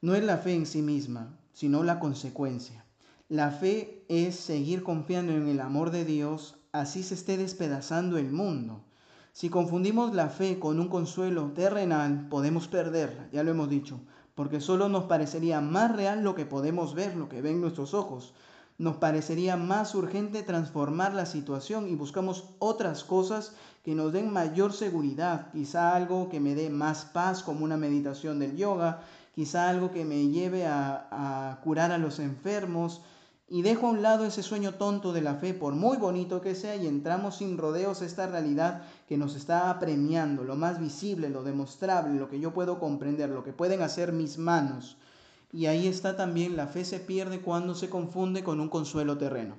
no 0.02 0.16
es 0.16 0.24
la 0.24 0.38
fe 0.38 0.54
en 0.54 0.66
sí 0.66 0.82
misma, 0.82 1.40
sino 1.54 1.84
la 1.84 2.00
consecuencia. 2.00 2.86
La 3.30 3.52
fe 3.52 4.06
es 4.10 4.36
seguir 4.36 4.84
confiando 4.84 5.34
en 5.34 5.48
el 5.48 5.62
amor 5.62 5.92
de 5.92 6.06
Dios, 6.06 6.56
así 6.72 7.04
se 7.04 7.16
esté 7.16 7.38
despedazando 7.38 8.18
el 8.18 8.32
mundo. 8.32 8.84
Si 9.32 9.50
confundimos 9.50 10.14
la 10.14 10.30
fe 10.30 10.60
con 10.60 10.80
un 10.80 10.90
consuelo 10.90 11.52
terrenal, 11.54 12.28
podemos 12.30 12.68
perderla, 12.68 13.30
ya 13.32 13.44
lo 13.44 13.52
hemos 13.52 13.70
dicho, 13.70 14.02
porque 14.36 14.62
solo 14.62 14.90
nos 14.90 15.06
parecería 15.06 15.62
más 15.62 15.96
real 15.96 16.24
lo 16.24 16.36
que 16.36 16.46
podemos 16.46 16.96
ver, 16.96 17.16
lo 17.16 17.30
que 17.30 17.42
ven 17.42 17.62
nuestros 17.62 17.94
ojos. 17.94 18.34
Nos 18.80 18.98
parecería 18.98 19.56
más 19.56 19.94
urgente 19.94 20.42
transformar 20.42 21.14
la 21.14 21.28
situación 21.28 21.88
y 21.88 21.96
buscamos 21.96 22.46
otras 22.58 23.04
cosas 23.04 23.56
que 23.84 23.94
nos 23.94 24.12
den 24.14 24.32
mayor 24.32 24.74
seguridad, 24.74 25.52
quizá 25.52 25.96
algo 25.96 26.30
que 26.30 26.40
me 26.40 26.56
dé 26.56 26.70
más 26.70 27.06
paz 27.06 27.44
como 27.44 27.64
una 27.66 27.78
meditación 27.78 28.40
del 28.40 28.58
yoga, 28.58 29.02
quizá 29.36 29.70
algo 29.70 29.92
que 29.92 30.06
me 30.06 30.28
lleve 30.30 30.66
a, 30.66 31.08
a 31.12 31.62
curar 31.62 31.92
a 31.92 32.00
los 32.00 32.18
enfermos, 32.20 33.02
y 33.48 33.62
dejo 33.62 33.88
a 33.88 33.92
un 33.92 34.02
lado 34.02 34.26
ese 34.26 34.42
sueño 34.42 34.76
tonto 34.76 35.14
de 35.14 35.22
la 35.22 35.36
fe, 35.36 35.54
por 35.54 35.74
muy 35.74 35.98
bonito 35.98 36.42
que 36.42 36.56
sea, 36.56 36.76
y 36.76 36.88
entramos 36.88 37.38
sin 37.38 37.58
rodeos 37.58 38.02
a 38.02 38.06
esta 38.06 38.26
realidad 38.26 38.84
que 39.08 39.18
nos 39.18 39.36
está 39.36 39.70
apremiando, 39.70 40.44
lo 40.44 40.56
más 40.56 40.80
visible, 40.80 41.30
lo 41.30 41.44
demostrable, 41.44 42.20
lo 42.20 42.30
que 42.30 42.40
yo 42.40 42.54
puedo 42.54 42.80
comprender, 42.80 43.30
lo 43.30 43.44
que 43.44 43.54
pueden 43.54 43.82
hacer 43.82 44.14
mis 44.14 44.38
manos. 44.38 44.98
Y 45.52 45.68
ahí 45.68 45.88
está 45.88 46.16
también, 46.16 46.56
la 46.56 46.68
fe 46.68 46.84
se 46.84 47.00
pierde 47.00 47.42
cuando 47.42 47.76
se 47.76 47.90
confunde 47.90 48.44
con 48.44 48.60
un 48.60 48.70
consuelo 48.70 49.18
terreno. 49.18 49.56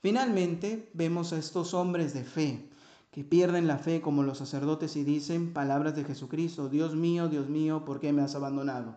Finalmente, 0.00 0.88
vemos 0.94 1.32
a 1.32 1.38
estos 1.38 1.74
hombres 1.74 2.14
de 2.14 2.24
fe 2.24 2.70
que 3.10 3.24
pierden 3.24 3.66
la 3.66 3.78
fe 3.78 4.00
como 4.00 4.22
los 4.22 4.38
sacerdotes 4.38 4.94
y 4.96 5.02
dicen 5.02 5.52
palabras 5.52 5.96
de 5.96 6.04
Jesucristo, 6.04 6.68
Dios 6.68 6.94
mío, 6.94 7.28
Dios 7.28 7.48
mío, 7.48 7.84
¿por 7.84 7.98
qué 7.98 8.12
me 8.12 8.22
has 8.22 8.34
abandonado? 8.34 8.94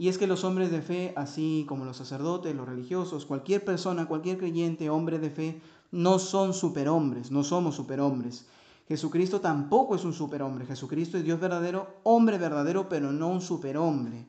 Y 0.00 0.08
es 0.08 0.16
que 0.16 0.26
los 0.26 0.44
hombres 0.44 0.70
de 0.70 0.80
fe, 0.80 1.12
así 1.14 1.66
como 1.68 1.84
los 1.84 1.98
sacerdotes, 1.98 2.56
los 2.56 2.66
religiosos, 2.66 3.26
cualquier 3.26 3.66
persona, 3.66 4.08
cualquier 4.08 4.38
creyente, 4.38 4.88
hombre 4.88 5.18
de 5.18 5.28
fe, 5.28 5.60
no 5.90 6.18
son 6.18 6.54
superhombres, 6.54 7.30
no 7.30 7.44
somos 7.44 7.74
superhombres. 7.74 8.46
Jesucristo 8.88 9.42
tampoco 9.42 9.94
es 9.94 10.06
un 10.06 10.14
superhombre. 10.14 10.64
Jesucristo 10.64 11.18
es 11.18 11.24
Dios 11.24 11.38
verdadero, 11.38 11.86
hombre 12.02 12.38
verdadero, 12.38 12.88
pero 12.88 13.12
no 13.12 13.28
un 13.28 13.42
superhombre. 13.42 14.24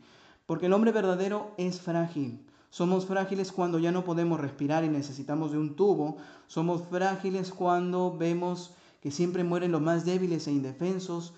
Porque 0.45 0.65
el 0.65 0.73
hombre 0.73 0.91
verdadero 0.91 1.53
es 1.55 1.79
frágil. 1.79 2.45
Somos 2.69 3.05
frágiles 3.05 3.53
cuando 3.53 3.79
ya 3.79 3.93
no 3.93 4.03
podemos 4.03 4.41
respirar 4.41 4.83
y 4.83 4.89
necesitamos 4.89 5.53
de 5.53 5.57
un 5.57 5.77
tubo. 5.77 6.17
Somos 6.47 6.83
frágiles 6.89 7.49
cuando 7.49 8.17
vemos 8.17 8.73
que 8.99 9.09
siempre 9.09 9.45
mueren 9.45 9.71
los 9.71 9.81
más 9.81 10.03
débiles 10.03 10.47
e 10.47 10.51
indefensos, 10.51 11.33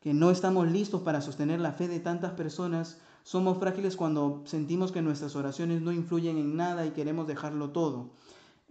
que 0.00 0.14
no 0.14 0.30
estamos 0.30 0.70
listos 0.70 1.02
para 1.02 1.20
sostener 1.20 1.58
la 1.58 1.72
fe 1.72 1.88
de 1.88 1.98
tantas 1.98 2.34
personas. 2.34 3.00
Somos 3.24 3.58
frágiles 3.58 3.96
cuando 3.96 4.42
sentimos 4.46 4.90
que 4.90 5.00
nuestras 5.00 5.36
oraciones 5.36 5.80
no 5.80 5.92
influyen 5.92 6.38
en 6.38 6.56
nada 6.56 6.86
y 6.86 6.90
queremos 6.90 7.26
dejarlo 7.26 7.70
todo. 7.70 8.10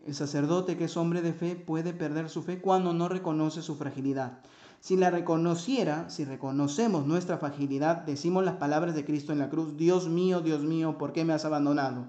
El 0.05 0.13
sacerdote 0.13 0.77
que 0.77 0.85
es 0.85 0.97
hombre 0.97 1.21
de 1.21 1.33
fe 1.33 1.55
puede 1.55 1.93
perder 1.93 2.29
su 2.29 2.43
fe 2.43 2.59
cuando 2.59 2.91
no 2.93 3.07
reconoce 3.07 3.61
su 3.61 3.75
fragilidad. 3.75 4.39
Si 4.81 4.97
la 4.97 5.11
reconociera, 5.11 6.09
si 6.09 6.25
reconocemos 6.25 7.05
nuestra 7.05 7.37
fragilidad, 7.37 7.97
decimos 7.97 8.43
las 8.43 8.55
palabras 8.55 8.95
de 8.95 9.05
Cristo 9.05 9.31
en 9.31 9.39
la 9.39 9.49
cruz, 9.49 9.77
Dios 9.77 10.09
mío, 10.09 10.41
Dios 10.41 10.63
mío, 10.63 10.97
¿por 10.97 11.13
qué 11.13 11.23
me 11.23 11.33
has 11.33 11.45
abandonado? 11.45 12.07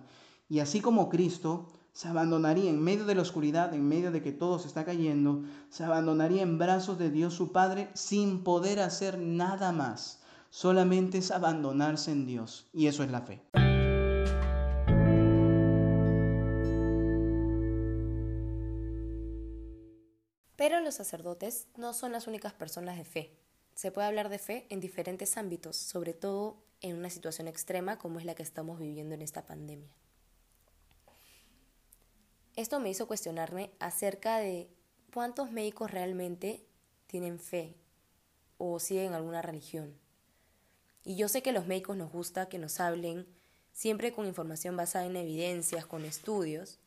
Y 0.49 0.61
así 0.61 0.81
como 0.81 1.11
Cristo 1.11 1.67
se 1.93 2.09
abandonaría 2.09 2.71
en 2.71 2.83
medio 2.83 3.05
de 3.05 3.15
la 3.15 3.23
oscuridad, 3.23 3.75
en 3.75 3.87
medio 3.87 4.11
de 4.11 4.23
que 4.23 4.33
todo 4.33 4.59
se 4.59 4.69
está 4.69 4.87
cayendo, 4.87 5.43
se 5.69 5.85
abandonaría 5.85 6.43
en 6.43 6.57
brazos 6.57 6.99
de 6.99 7.11
Dios 7.11 7.35
su 7.35 7.53
Padre 7.53 7.91
sin 7.93 8.43
poder 8.43 8.81
hacer 8.81 9.19
nada 9.19 9.73
más. 9.73 10.22
Solamente 10.55 11.17
es 11.17 11.31
abandonarse 11.31 12.11
en 12.11 12.27
Dios. 12.27 12.69
Y 12.75 12.87
eso 12.87 13.03
es 13.03 13.11
la 13.11 13.23
fe. 13.23 13.41
Pero 20.57 20.81
los 20.83 20.95
sacerdotes 20.95 21.69
no 21.79 21.95
son 21.95 22.13
las 22.13 22.27
únicas 22.27 22.53
personas 22.53 22.99
de 22.99 23.07
fe. 23.07 23.39
Se 23.75 23.91
puede 23.93 24.09
hablar 24.09 24.29
de 24.29 24.39
fe 24.39 24.67
en 24.69 24.81
diferentes 24.81 25.39
ámbitos, 25.39 25.75
sobre 25.79 26.13
todo 26.13 26.63
en 26.83 26.99
una 26.99 27.09
situación 27.09 27.49
extrema 27.49 27.97
como 27.97 28.19
es 28.19 28.27
la 28.27 28.35
que 28.35 28.43
estamos 28.43 28.79
viviendo 28.79 29.15
en 29.15 29.23
esta 29.23 29.47
pandemia. 29.47 29.97
Esto 32.57 32.79
me 32.79 32.91
hizo 32.91 33.07
cuestionarme 33.07 33.71
acerca 33.79 34.37
de 34.37 34.69
cuántos 35.15 35.51
médicos 35.51 35.91
realmente 35.91 36.67
tienen 37.07 37.39
fe 37.39 37.75
o 38.59 38.79
siguen 38.79 39.15
alguna 39.15 39.41
religión. 39.41 40.02
Y 41.05 41.17
yo 41.17 41.29
sé 41.29 41.43
que 41.43 41.53
los 41.53 41.67
médicos 41.67 41.97
nos 41.97 42.13
gusta 42.13 42.49
que 42.49 42.59
nos 42.59 42.81
hablen 42.81 43.27
siempre 43.73 44.13
con 44.13 44.27
información 44.27 44.77
basada 44.77 45.07
en 45.07 45.17
evidencias, 45.17 45.87
con 45.87 46.05
estudios, 46.05 46.79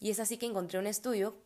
y 0.00 0.10
es 0.10 0.20
así 0.20 0.38
que 0.38 0.46
encontré 0.46 0.78
un 0.78 0.86
estudio 0.86 1.36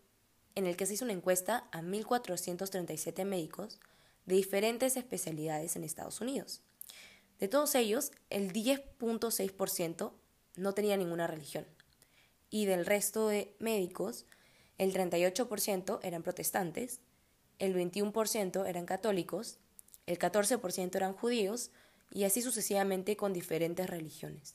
en 0.55 0.67
el 0.67 0.77
que 0.77 0.87
se 0.87 0.95
hizo 0.95 1.05
una 1.05 1.15
encuesta 1.15 1.69
a 1.71 1.83
1.437 1.83 3.25
médicos 3.25 3.79
de 4.27 4.37
diferentes 4.37 4.97
especialidades 4.97 5.77
en 5.77 5.85
Estados 5.85 6.21
Unidos. 6.21 6.62
De 7.38 7.49
todos 7.49 7.75
ellos, 7.75 8.11
el 8.31 8.53
10.6% 8.53 10.12
no 10.57 10.75
tenía 10.75 10.97
ninguna 10.97 11.27
religión. 11.27 11.67
Y 12.50 12.67
del 12.67 12.87
resto 12.87 13.29
de 13.29 13.55
médicos, 13.61 14.27
el 14.79 14.93
38% 14.93 16.00
eran 16.03 16.23
protestantes, 16.23 17.00
el 17.59 17.75
21% 17.75 18.67
eran 18.67 18.87
católicos, 18.87 19.59
el 20.07 20.19
14% 20.19 20.97
eran 20.97 21.12
judíos 21.12 21.71
y 22.11 22.25
así 22.25 22.43
sucesivamente 22.43 23.17
con 23.17 23.33
diferentes 23.33 23.88
religiones. 23.88 24.55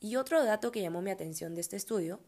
Y 0.00 0.16
otro 0.16 0.44
dato 0.44 0.70
que 0.72 0.82
llamó 0.82 1.02
mi 1.02 1.10
atención 1.10 1.54
de 1.54 1.60
este 1.60 1.76
estudio 1.76 2.20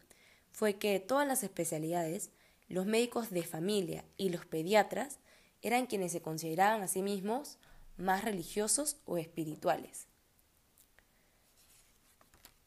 fue 0.51 0.77
que 0.77 0.99
todas 0.99 1.27
las 1.27 1.43
especialidades 1.43 2.31
los 2.69 2.85
médicos 2.85 3.29
de 3.29 3.43
familia 3.43 4.03
y 4.17 4.29
los 4.29 4.45
pediatras 4.45 5.19
eran 5.61 5.85
quienes 5.85 6.11
se 6.11 6.21
consideraban 6.21 6.81
a 6.81 6.87
sí 6.87 7.01
mismos 7.01 7.57
más 7.97 8.23
religiosos 8.23 8.97
o 9.05 9.17
espirituales. 9.17 10.07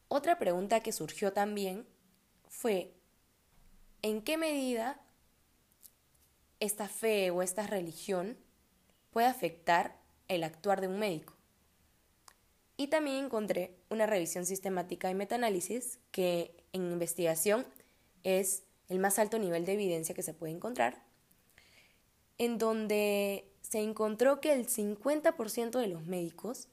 Otra 0.07 0.39
pregunta 0.39 0.81
que 0.81 0.91
surgió 0.91 1.31
también 1.31 1.87
fue, 2.49 2.93
¿en 4.01 4.21
qué 4.21 4.37
medida 4.37 4.99
esta 6.59 6.89
fe 6.89 7.31
o 7.31 7.41
esta 7.41 7.65
religión 7.65 8.37
puede 9.11 9.27
afectar 9.27 10.00
el 10.35 10.43
actuar 10.43 10.81
de 10.81 10.87
un 10.87 10.99
médico? 10.99 11.33
Y 12.77 12.87
también 12.87 13.25
encontré 13.25 13.75
una 13.89 14.07
revisión 14.07 14.45
sistemática 14.45 15.09
y 15.09 15.15
metaanálisis 15.15 15.99
que 16.11 16.65
en 16.73 16.91
investigación 16.91 17.65
es 18.23 18.63
el 18.89 18.99
más 18.99 19.19
alto 19.19 19.39
nivel 19.39 19.65
de 19.65 19.73
evidencia 19.73 20.15
que 20.15 20.23
se 20.23 20.33
puede 20.33 20.53
encontrar, 20.53 21.03
en 22.37 22.57
donde 22.57 23.51
se 23.61 23.79
encontró 23.79 24.41
que 24.41 24.53
el 24.53 24.67
50% 24.67 25.79
de 25.79 25.87
los 25.87 26.05
médicos 26.05 26.67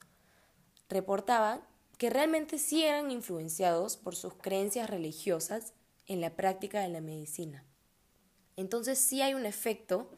reportaban 0.89 1.61
que 1.97 2.09
realmente 2.09 2.57
sí 2.57 2.83
eran 2.83 3.11
influenciados 3.11 3.97
por 3.97 4.15
sus 4.15 4.33
creencias 4.33 4.89
religiosas 4.89 5.73
en 6.07 6.21
la 6.21 6.35
práctica 6.35 6.81
de 6.81 6.89
la 6.89 7.01
medicina. 7.01 7.63
Entonces 8.55 8.99
sí 8.99 9.21
hay 9.21 9.33
un 9.33 9.45
efecto 9.45 10.09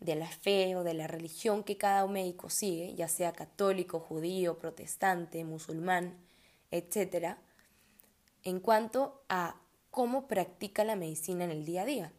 de 0.00 0.14
la 0.14 0.28
fe 0.28 0.76
o 0.76 0.84
de 0.84 0.94
la 0.94 1.06
religión 1.06 1.64
que 1.64 1.76
cada 1.76 2.06
médico 2.06 2.50
sigue, 2.50 2.94
ya 2.94 3.08
sea 3.08 3.32
católico, 3.32 4.00
judío, 4.00 4.58
protestante, 4.58 5.44
musulmán, 5.44 6.18
etc., 6.70 7.36
en 8.44 8.60
cuanto 8.60 9.24
a 9.28 9.60
cómo 9.90 10.28
practica 10.28 10.84
la 10.84 10.96
medicina 10.96 11.44
en 11.44 11.50
el 11.50 11.64
día 11.64 11.82
a 11.82 11.86
día. 11.86 12.12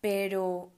Pero 0.00 0.72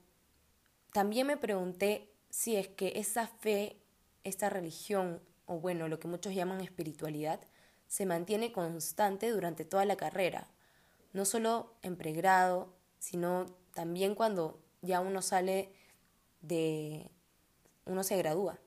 también 0.93 1.27
me 1.27 1.37
pregunté 1.37 2.13
si 2.29 2.55
es 2.55 2.67
que 2.67 2.93
esa 2.95 3.27
fe, 3.27 3.81
esta 4.23 4.49
religión, 4.49 5.21
o 5.45 5.59
bueno, 5.59 5.87
lo 5.87 5.99
que 5.99 6.07
muchos 6.07 6.35
llaman 6.35 6.61
espiritualidad, 6.61 7.41
se 7.87 8.05
mantiene 8.05 8.51
constante 8.51 9.29
durante 9.31 9.65
toda 9.65 9.85
la 9.85 9.97
carrera, 9.97 10.47
no 11.13 11.25
solo 11.25 11.73
en 11.81 11.97
pregrado, 11.97 12.73
sino 12.99 13.47
también 13.73 14.15
cuando 14.15 14.61
ya 14.81 14.99
uno 14.99 15.21
sale 15.21 15.71
de, 16.41 17.09
uno 17.85 18.03
se 18.03 18.17
gradúa. 18.17 18.59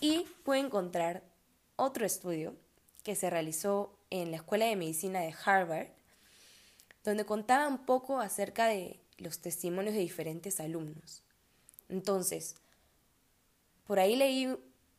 Y 0.00 0.26
pude 0.42 0.58
encontrar 0.58 1.22
otro 1.76 2.04
estudio 2.04 2.56
que 3.02 3.14
se 3.14 3.30
realizó 3.30 3.98
en 4.10 4.30
la 4.30 4.38
Escuela 4.38 4.66
de 4.66 4.76
Medicina 4.76 5.20
de 5.20 5.34
Harvard, 5.44 5.88
donde 7.04 7.24
contaba 7.24 7.68
un 7.68 7.84
poco 7.84 8.20
acerca 8.20 8.66
de 8.66 9.00
los 9.18 9.40
testimonios 9.40 9.94
de 9.94 10.00
diferentes 10.00 10.60
alumnos. 10.60 11.22
Entonces, 11.88 12.56
por 13.86 13.98
ahí 13.98 14.16
leí 14.16 14.56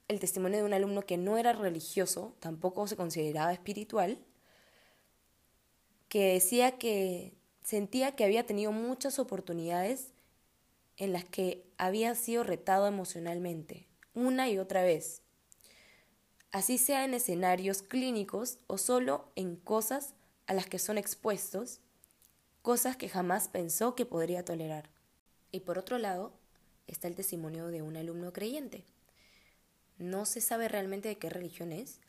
el 0.07 0.19
testimonio 0.19 0.59
de 0.59 0.63
un 0.63 0.73
alumno 0.73 1.01
que 1.03 1.17
no 1.17 1.37
era 1.37 1.53
religioso, 1.53 2.35
tampoco 2.39 2.87
se 2.87 2.95
consideraba 2.95 3.53
espiritual, 3.53 4.19
que 6.09 6.33
decía 6.33 6.77
que 6.77 7.33
sentía 7.63 8.15
que 8.15 8.23
había 8.23 8.45
tenido 8.45 8.71
muchas 8.71 9.19
oportunidades 9.19 10.11
en 10.97 11.13
las 11.13 11.25
que 11.25 11.65
había 11.77 12.13
sido 12.15 12.43
retado 12.43 12.87
emocionalmente, 12.87 13.87
una 14.13 14.49
y 14.49 14.59
otra 14.59 14.83
vez, 14.83 15.21
así 16.51 16.77
sea 16.77 17.03
en 17.03 17.15
escenarios 17.15 17.81
clínicos 17.81 18.59
o 18.67 18.77
solo 18.77 19.31
en 19.35 19.55
cosas 19.55 20.13
a 20.45 20.53
las 20.53 20.67
que 20.67 20.79
son 20.79 20.97
expuestos, 20.97 21.79
cosas 22.61 22.95
que 22.95 23.09
jamás 23.09 23.47
pensó 23.47 23.95
que 23.95 24.05
podría 24.05 24.45
tolerar. 24.45 24.89
Y 25.51 25.61
por 25.61 25.79
otro 25.79 25.97
lado, 25.97 26.33
está 26.87 27.07
el 27.07 27.15
testimonio 27.15 27.67
de 27.67 27.81
un 27.81 27.97
alumno 27.97 28.33
creyente. 28.33 28.85
No 29.97 30.25
se 30.25 30.41
sabe 30.41 30.67
realmente 30.67 31.09
de 31.09 31.17
qué 31.17 31.29
religión 31.29 31.71
es, 31.71 31.99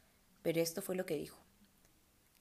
pero 0.43 0.61
esto 0.61 0.83
fue 0.83 0.95
lo 0.95 1.07
que 1.07 1.17
dijo. 1.17 1.39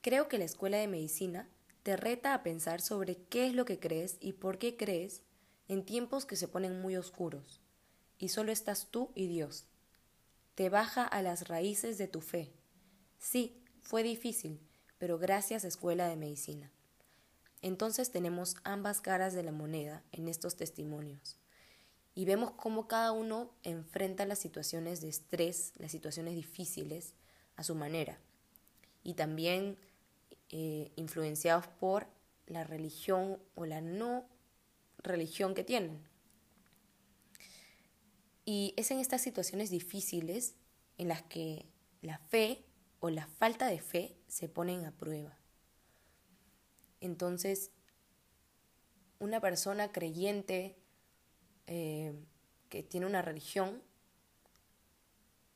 Creo 0.01 0.27
que 0.27 0.37
la 0.37 0.45
escuela 0.45 0.77
de 0.77 0.87
medicina 0.87 1.47
te 1.83 1.95
reta 1.97 2.33
a 2.33 2.43
pensar 2.43 2.81
sobre 2.81 3.17
qué 3.17 3.47
es 3.47 3.53
lo 3.53 3.65
que 3.65 3.79
crees 3.79 4.17
y 4.19 4.33
por 4.33 4.57
qué 4.57 4.77
crees 4.77 5.21
en 5.67 5.85
tiempos 5.85 6.25
que 6.25 6.35
se 6.35 6.47
ponen 6.47 6.81
muy 6.81 6.95
oscuros, 6.95 7.61
y 8.17 8.29
solo 8.29 8.51
estás 8.51 8.87
tú 8.89 9.11
y 9.15 9.27
Dios 9.27 9.67
te 10.55 10.69
baja 10.69 11.03
a 11.03 11.21
las 11.21 11.47
raíces 11.47 11.97
de 11.97 12.07
tu 12.07 12.21
fe. 12.21 12.53
Sí, 13.17 13.59
fue 13.81 14.03
difícil, 14.03 14.59
pero 14.99 15.17
gracias 15.17 15.63
Escuela 15.63 16.07
de 16.07 16.15
Medicina. 16.15 16.71
Entonces 17.61 18.11
tenemos 18.11 18.57
ambas 18.63 19.01
caras 19.01 19.33
de 19.33 19.43
la 19.43 19.51
moneda 19.51 20.03
en 20.11 20.27
estos 20.27 20.55
testimonios. 20.55 21.37
y 22.15 22.25
vemos 22.25 22.51
cómo 22.51 22.87
cada 22.87 23.11
uno 23.11 23.49
enfrenta 23.63 24.27
las 24.27 24.37
situaciones 24.37 25.01
de 25.01 25.09
estrés, 25.09 25.73
las 25.77 25.91
situaciones 25.91 26.35
difíciles 26.35 27.15
a 27.55 27.63
su 27.63 27.73
manera 27.73 28.19
y 29.03 29.15
también 29.15 29.79
eh, 30.55 30.91
influenciados 30.97 31.65
por 31.65 32.05
la 32.45 32.63
religión 32.63 33.39
o 33.55 33.65
la 33.65 33.81
no 33.81 34.23
religión 34.99 35.55
que 35.55 35.63
tienen. 35.63 36.07
Y 38.45 38.75
es 38.77 38.91
en 38.91 38.99
estas 38.99 39.23
situaciones 39.23 39.71
difíciles 39.71 40.53
en 40.99 41.07
las 41.07 41.23
que 41.23 41.65
la 42.03 42.19
fe 42.19 42.63
o 42.99 43.09
la 43.09 43.25
falta 43.25 43.65
de 43.65 43.79
fe 43.79 44.15
se 44.27 44.47
ponen 44.47 44.85
a 44.85 44.91
prueba. 44.91 45.35
Entonces, 47.01 47.71
una 49.17 49.41
persona 49.41 49.91
creyente 49.91 50.77
eh, 51.65 52.13
que 52.69 52.83
tiene 52.83 53.07
una 53.07 53.23
religión 53.23 53.81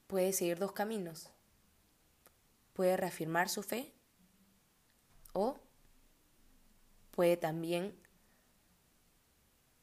puede 0.08 0.34
seguir 0.34 0.58
dos 0.58 0.72
caminos. 0.72 1.30
Puede 2.74 2.98
reafirmar 2.98 3.48
su 3.48 3.62
fe 3.62 3.94
o 5.38 5.60
puede 7.12 7.38
también 7.38 7.94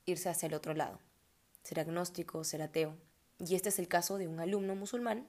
irse 0.04 0.28
hacia 0.28 0.48
el 0.48 0.54
otro 0.54 0.74
lado, 0.74 0.98
ser 1.62 1.78
agnóstico, 1.78 2.42
ser 2.42 2.60
ateo. 2.60 2.96
Y 3.38 3.54
este 3.54 3.68
es 3.68 3.78
el 3.78 3.86
caso 3.86 4.18
de 4.18 4.26
un 4.26 4.40
alumno 4.40 4.74
musulmán 4.74 5.28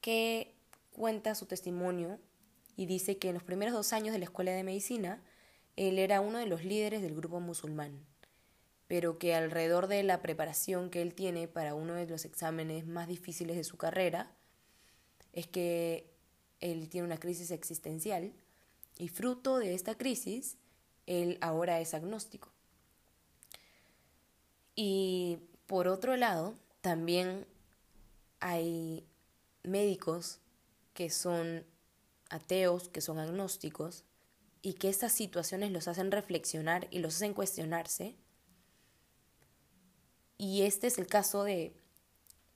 que 0.00 0.54
cuenta 0.92 1.34
su 1.34 1.44
testimonio 1.44 2.18
y 2.74 2.86
dice 2.86 3.18
que 3.18 3.28
en 3.28 3.34
los 3.34 3.42
primeros 3.42 3.74
dos 3.74 3.92
años 3.92 4.12
de 4.14 4.18
la 4.18 4.24
escuela 4.24 4.52
de 4.52 4.64
medicina, 4.64 5.22
él 5.76 5.98
era 5.98 6.22
uno 6.22 6.38
de 6.38 6.46
los 6.46 6.64
líderes 6.64 7.02
del 7.02 7.14
grupo 7.14 7.38
musulmán, 7.38 8.06
pero 8.86 9.18
que 9.18 9.34
alrededor 9.34 9.88
de 9.88 10.02
la 10.04 10.22
preparación 10.22 10.88
que 10.88 11.02
él 11.02 11.14
tiene 11.14 11.48
para 11.48 11.74
uno 11.74 11.92
de 11.92 12.06
los 12.06 12.24
exámenes 12.24 12.86
más 12.86 13.08
difíciles 13.08 13.56
de 13.56 13.64
su 13.64 13.76
carrera, 13.76 14.34
es 15.34 15.46
que 15.46 16.10
él 16.60 16.88
tiene 16.88 17.06
una 17.06 17.20
crisis 17.20 17.50
existencial 17.50 18.32
y 19.00 19.08
fruto 19.08 19.58
de 19.58 19.72
esta 19.72 19.96
crisis, 19.96 20.58
él 21.06 21.38
ahora 21.40 21.80
es 21.80 21.94
agnóstico. 21.94 22.52
Y 24.76 25.38
por 25.66 25.88
otro 25.88 26.18
lado, 26.18 26.54
también 26.82 27.46
hay 28.40 29.06
médicos 29.62 30.40
que 30.92 31.08
son 31.08 31.64
ateos, 32.28 32.90
que 32.90 33.00
son 33.00 33.18
agnósticos, 33.18 34.04
y 34.60 34.74
que 34.74 34.90
estas 34.90 35.12
situaciones 35.12 35.72
los 35.72 35.88
hacen 35.88 36.10
reflexionar 36.10 36.86
y 36.90 36.98
los 36.98 37.16
hacen 37.16 37.32
cuestionarse. 37.32 38.16
Y 40.36 40.62
este 40.62 40.88
es 40.88 40.98
el 40.98 41.06
caso 41.06 41.42
de 41.44 41.74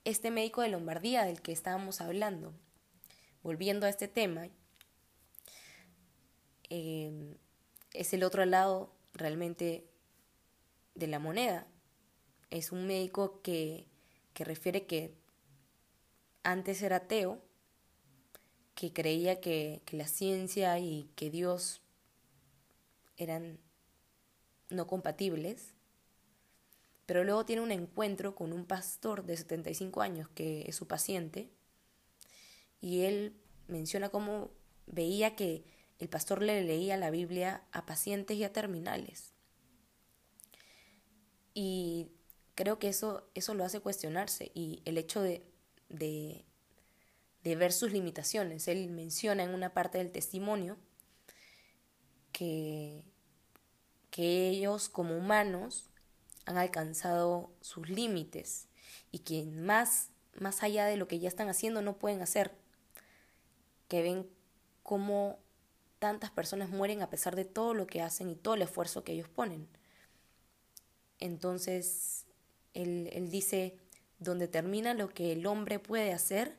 este 0.05 0.31
médico 0.31 0.61
de 0.61 0.69
Lombardía 0.69 1.25
del 1.25 1.41
que 1.41 1.53
estábamos 1.53 2.03
hablando. 2.03 2.53
Volviendo 3.43 3.87
a 3.87 3.89
este 3.89 4.09
tema, 4.09 4.51
eh, 6.71 7.37
es 7.93 8.13
el 8.13 8.25
otro 8.25 8.45
lado 8.45 8.93
realmente 9.15 9.85
de 10.95 11.07
la 11.07 11.19
moneda. 11.19 11.67
Es 12.51 12.73
un 12.73 12.87
médico 12.87 13.41
que, 13.43 13.87
que 14.33 14.45
refiere 14.45 14.87
que 14.87 15.15
antes 16.43 16.83
era 16.83 16.97
ateo, 16.97 17.41
que 18.75 18.93
creía 18.93 19.41
que, 19.41 19.81
que 19.85 19.97
la 19.97 20.07
ciencia 20.07 20.79
y 20.79 21.09
que 21.17 21.31
Dios 21.31 21.81
eran 23.17 23.59
no 24.71 24.87
compatibles, 24.87 25.75
pero 27.07 27.23
luego 27.23 27.45
tiene 27.45 27.63
un 27.63 27.71
encuentro 27.71 28.35
con 28.35 28.53
un 28.53 28.65
pastor 28.65 29.25
de 29.25 29.37
75 29.37 30.01
años 30.03 30.29
que 30.35 30.65
es 30.67 30.77
su 30.77 30.87
paciente 30.87 31.49
y 32.81 33.03
él 33.03 33.37
menciona 33.69 34.09
cómo 34.09 34.51
veía 34.87 35.37
que 35.37 35.65
el 35.99 36.09
pastor 36.09 36.43
le 36.43 36.63
leía 36.63 36.97
la 36.97 37.11
Biblia 37.11 37.63
a 37.73 37.87
pacientes 37.87 38.37
y 38.37 38.45
a 38.45 38.53
terminales. 38.53 39.33
Y 41.55 42.09
creo 42.55 42.79
que 42.79 42.89
eso, 42.89 43.29
eso 43.35 43.55
lo 43.55 43.65
hace 43.65 43.81
cuestionarse 43.81 44.51
y 44.55 44.83
el 44.85 44.99
hecho 44.99 45.23
de, 45.23 45.45
de, 45.89 46.45
ver 47.43 47.73
sus 47.73 47.93
limitaciones. 47.93 48.67
Él 48.69 48.91
menciona 48.91 49.45
en 49.45 49.55
una 49.55 49.73
parte 49.73 49.99
del 49.99 50.11
testimonio 50.11 50.77
que, 52.33 53.05
que 54.11 54.49
ellos 54.49 54.89
como 54.89 55.17
humanos 55.17 55.91
han 56.47 56.59
alcanzado 56.59 57.53
sus 57.61 57.89
límites 57.89 58.69
y 59.13 59.21
que 59.21 59.45
más, 59.45 60.11
más 60.35 60.63
allá 60.63 60.87
de 60.87 60.97
lo 60.97 61.07
que 61.07 61.21
ya 61.21 61.29
están 61.29 61.49
haciendo 61.49 61.83
no 61.83 61.99
pueden 61.99 62.21
hacer. 62.21 62.53
Que 63.87 64.03
ven 64.03 64.29
cómo 64.83 65.44
tantas 66.05 66.31
personas 66.31 66.69
mueren 66.69 67.01
a 67.01 67.09
pesar 67.09 67.35
de 67.35 67.47
todo 67.47 67.73
lo 67.73 67.87
que 67.87 68.03
hacen 68.03 68.29
y 68.29 68.37
todo 68.37 68.53
el 68.53 68.61
esfuerzo 68.61 69.05
que 69.05 69.13
ellos 69.13 69.31
ponen. 69.31 69.67
Entonces, 71.19 72.27
él, 72.75 73.09
él 73.11 73.31
dice, 73.31 73.79
donde 74.19 74.47
termina 74.47 74.93
lo 74.93 75.09
que 75.09 75.33
el 75.33 75.47
hombre 75.47 75.79
puede 75.79 76.13
hacer, 76.13 76.59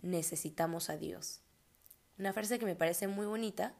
necesitamos 0.00 0.88
a 0.88 0.96
Dios. 0.96 1.42
Una 2.18 2.32
frase 2.32 2.58
que 2.58 2.64
me 2.64 2.74
parece 2.74 3.06
muy 3.06 3.26
bonita 3.26 3.74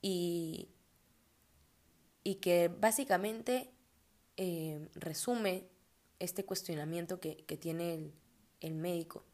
y, 0.00 0.68
y 2.22 2.36
que 2.36 2.68
básicamente 2.68 3.68
eh, 4.36 4.88
resume 4.94 5.66
este 6.20 6.44
cuestionamiento 6.44 7.18
que, 7.18 7.38
que 7.38 7.56
tiene 7.56 7.94
el, 7.94 8.14
el 8.60 8.74
médico 8.74 9.24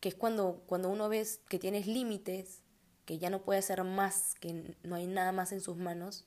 que 0.00 0.08
es 0.10 0.14
cuando, 0.14 0.62
cuando 0.66 0.88
uno 0.88 1.08
ve 1.08 1.26
que 1.48 1.58
tienes 1.58 1.86
límites, 1.86 2.62
que 3.04 3.18
ya 3.18 3.30
no 3.30 3.42
puede 3.42 3.58
hacer 3.58 3.82
más, 3.84 4.34
que 4.40 4.76
no 4.82 4.96
hay 4.96 5.06
nada 5.06 5.32
más 5.32 5.52
en 5.52 5.60
sus 5.60 5.76
manos, 5.76 6.26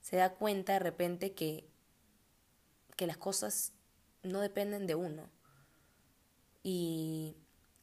se 0.00 0.16
da 0.16 0.34
cuenta 0.34 0.74
de 0.74 0.78
repente 0.78 1.34
que, 1.34 1.68
que 2.96 3.06
las 3.06 3.16
cosas 3.16 3.72
no 4.22 4.40
dependen 4.40 4.86
de 4.86 4.94
uno. 4.94 5.28
Y 6.62 7.36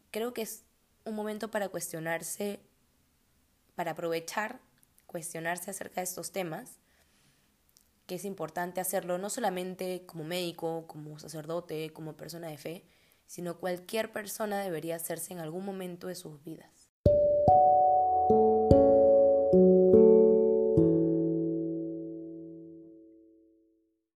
creo 0.10 0.34
que 0.34 0.42
es 0.42 0.64
un 1.06 1.16
momento 1.16 1.52
para 1.52 1.70
cuestionarse, 1.70 2.60
para 3.76 3.92
aprovechar, 3.92 4.60
cuestionarse 5.08 5.72
acerca 5.72 6.02
de 6.02 6.06
estos 6.06 6.32
temas, 6.32 6.80
que 8.08 8.16
es 8.16 8.26
importante 8.26 8.82
hacerlo 8.82 9.18
no 9.18 9.30
solamente 9.30 10.06
como 10.06 10.24
médico, 10.24 10.86
como 10.88 11.18
sacerdote, 11.20 11.94
como 11.94 12.18
persona 12.18 12.48
de 12.48 12.58
fe, 12.58 12.84
sino 13.32 13.56
cualquier 13.56 14.12
persona 14.12 14.60
debería 14.60 14.98
hacerse 14.98 15.32
en 15.32 15.40
algún 15.40 15.64
momento 15.64 16.08
de 16.08 16.16
sus 16.16 16.44
vidas. 16.44 16.92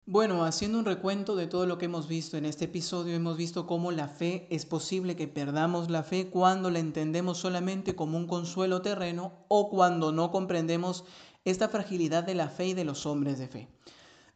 Bueno, 0.05 0.45
haciendo 0.45 0.81
un 0.81 0.85
recuento 0.85 1.37
de 1.37 1.47
todo 1.47 1.65
lo 1.65 1.79
que 1.79 1.85
hemos 1.85 2.09
visto 2.09 2.37
en 2.37 2.45
este 2.45 2.65
episodio, 2.65 3.15
hemos 3.15 3.37
visto 3.37 3.69
cómo 3.69 3.93
la 3.93 4.09
fe 4.09 4.49
es 4.51 4.67
posible 4.67 5.15
que 5.15 5.29
perdamos 5.29 5.91
la 5.91 6.03
fe 6.03 6.29
cuando 6.29 6.71
la 6.71 6.81
entendemos 6.81 7.39
solamente 7.39 7.95
como 7.95 8.19
un 8.19 8.27
consuelo 8.27 8.83
terreno 8.83 9.45
o 9.47 9.71
cuando 9.71 10.11
no 10.11 10.33
comprendemos 10.33 11.05
esta 11.45 11.69
fragilidad 11.69 12.25
de 12.25 12.35
la 12.35 12.49
fe 12.49 12.67
y 12.67 12.75
de 12.75 12.85
los 12.85 13.07
hombres 13.07 13.39
de 13.39 13.47
fe. 13.47 13.69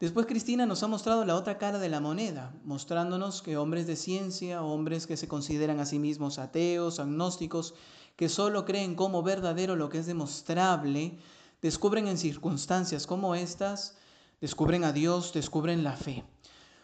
Después 0.01 0.27
Cristina 0.27 0.65
nos 0.65 0.85
ha 0.85 0.87
mostrado 0.87 1.25
la 1.25 1.35
otra 1.35 1.59
cara 1.59 1.81
de 1.81 1.89
la 1.89 1.99
moneda, 1.99 2.55
mostrándonos 2.63 3.43
que 3.43 3.57
hombres 3.57 3.89
de 3.89 3.97
ciencia, 3.97 4.63
hombres 4.63 5.09
que 5.09 5.17
se 5.17 5.27
consideran 5.27 5.81
a 5.81 5.87
sí 5.87 5.99
mismos 5.99 6.39
ateos, 6.39 7.01
agnósticos, 7.01 7.75
que 8.15 8.29
solo 8.29 8.65
creen 8.65 8.95
como 8.95 9.25
verdadero 9.25 9.75
lo 9.75 9.89
que 9.89 9.99
es 9.99 10.07
demostrable, 10.07 11.19
descubren 11.61 12.07
en 12.07 12.17
circunstancias 12.17 13.09
como 13.09 13.35
estas, 13.35 13.97
descubren 14.41 14.85
a 14.85 14.93
Dios, 14.93 15.33
descubren 15.33 15.83
la 15.83 15.97
fe. 15.97 16.25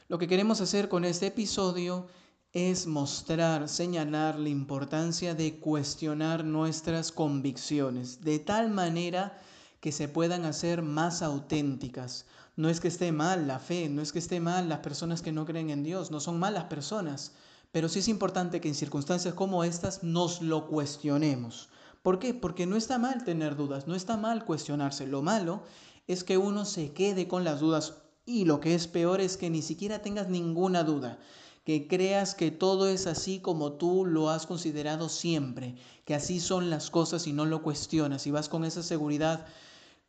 Lo 0.08 0.18
que 0.18 0.26
queremos 0.26 0.60
hacer 0.60 0.88
con 0.88 1.04
este 1.04 1.28
episodio 1.28 2.08
es 2.52 2.88
mostrar, 2.88 3.68
señalar 3.68 4.40
la 4.40 4.48
importancia 4.48 5.36
de 5.36 5.60
cuestionar 5.60 6.44
nuestras 6.44 7.12
convicciones, 7.12 8.22
de 8.22 8.40
tal 8.40 8.70
manera 8.70 9.40
que 9.80 9.92
se 9.92 10.08
puedan 10.08 10.46
hacer 10.46 10.82
más 10.82 11.22
auténticas, 11.22 12.26
no 12.56 12.68
es 12.68 12.80
que 12.80 12.88
esté 12.88 13.12
mal 13.12 13.46
la 13.46 13.58
fe, 13.58 13.88
no 13.88 14.02
es 14.02 14.12
que 14.12 14.18
esté 14.18 14.40
mal 14.40 14.68
las 14.68 14.80
personas 14.80 15.22
que 15.22 15.32
no 15.32 15.44
creen 15.44 15.70
en 15.70 15.82
Dios, 15.82 16.10
no 16.10 16.20
son 16.20 16.38
malas 16.38 16.64
personas, 16.64 17.32
pero 17.72 17.88
sí 17.88 17.98
es 17.98 18.08
importante 18.08 18.60
que 18.60 18.68
en 18.68 18.74
circunstancias 18.74 19.34
como 19.34 19.64
estas 19.64 20.04
nos 20.04 20.40
lo 20.40 20.68
cuestionemos. 20.68 21.68
¿Por 22.02 22.18
qué? 22.18 22.34
Porque 22.34 22.66
no 22.66 22.76
está 22.76 22.98
mal 22.98 23.24
tener 23.24 23.56
dudas, 23.56 23.88
no 23.88 23.94
está 23.94 24.16
mal 24.16 24.44
cuestionarse. 24.44 25.06
Lo 25.06 25.22
malo 25.22 25.62
es 26.06 26.22
que 26.22 26.36
uno 26.36 26.64
se 26.64 26.92
quede 26.92 27.26
con 27.26 27.44
las 27.44 27.60
dudas 27.60 27.94
y 28.26 28.44
lo 28.44 28.60
que 28.60 28.74
es 28.74 28.86
peor 28.86 29.20
es 29.20 29.36
que 29.36 29.50
ni 29.50 29.62
siquiera 29.62 30.02
tengas 30.02 30.28
ninguna 30.28 30.84
duda, 30.84 31.18
que 31.64 31.88
creas 31.88 32.34
que 32.34 32.50
todo 32.50 32.88
es 32.88 33.06
así 33.06 33.40
como 33.40 33.72
tú 33.72 34.04
lo 34.04 34.30
has 34.30 34.46
considerado 34.46 35.08
siempre, 35.08 35.76
que 36.04 36.14
así 36.14 36.40
son 36.40 36.70
las 36.70 36.90
cosas 36.90 37.26
y 37.26 37.32
no 37.32 37.46
lo 37.46 37.62
cuestionas 37.62 38.26
y 38.26 38.30
vas 38.30 38.48
con 38.48 38.64
esa 38.64 38.82
seguridad 38.82 39.46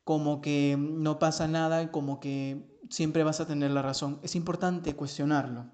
como 0.05 0.39
que 0.39 0.77
no 0.79 1.19
pasa 1.19 1.47
nada 1.49 1.91
como 1.91 2.21
que 2.21 2.63
siempre 2.89 3.23
vas 3.23 3.41
a 3.41 3.47
tener 3.47 3.71
la 3.71 3.81
razón. 3.81 4.19
Es 4.23 4.35
importante 4.35 4.95
cuestionarlo. 4.95 5.65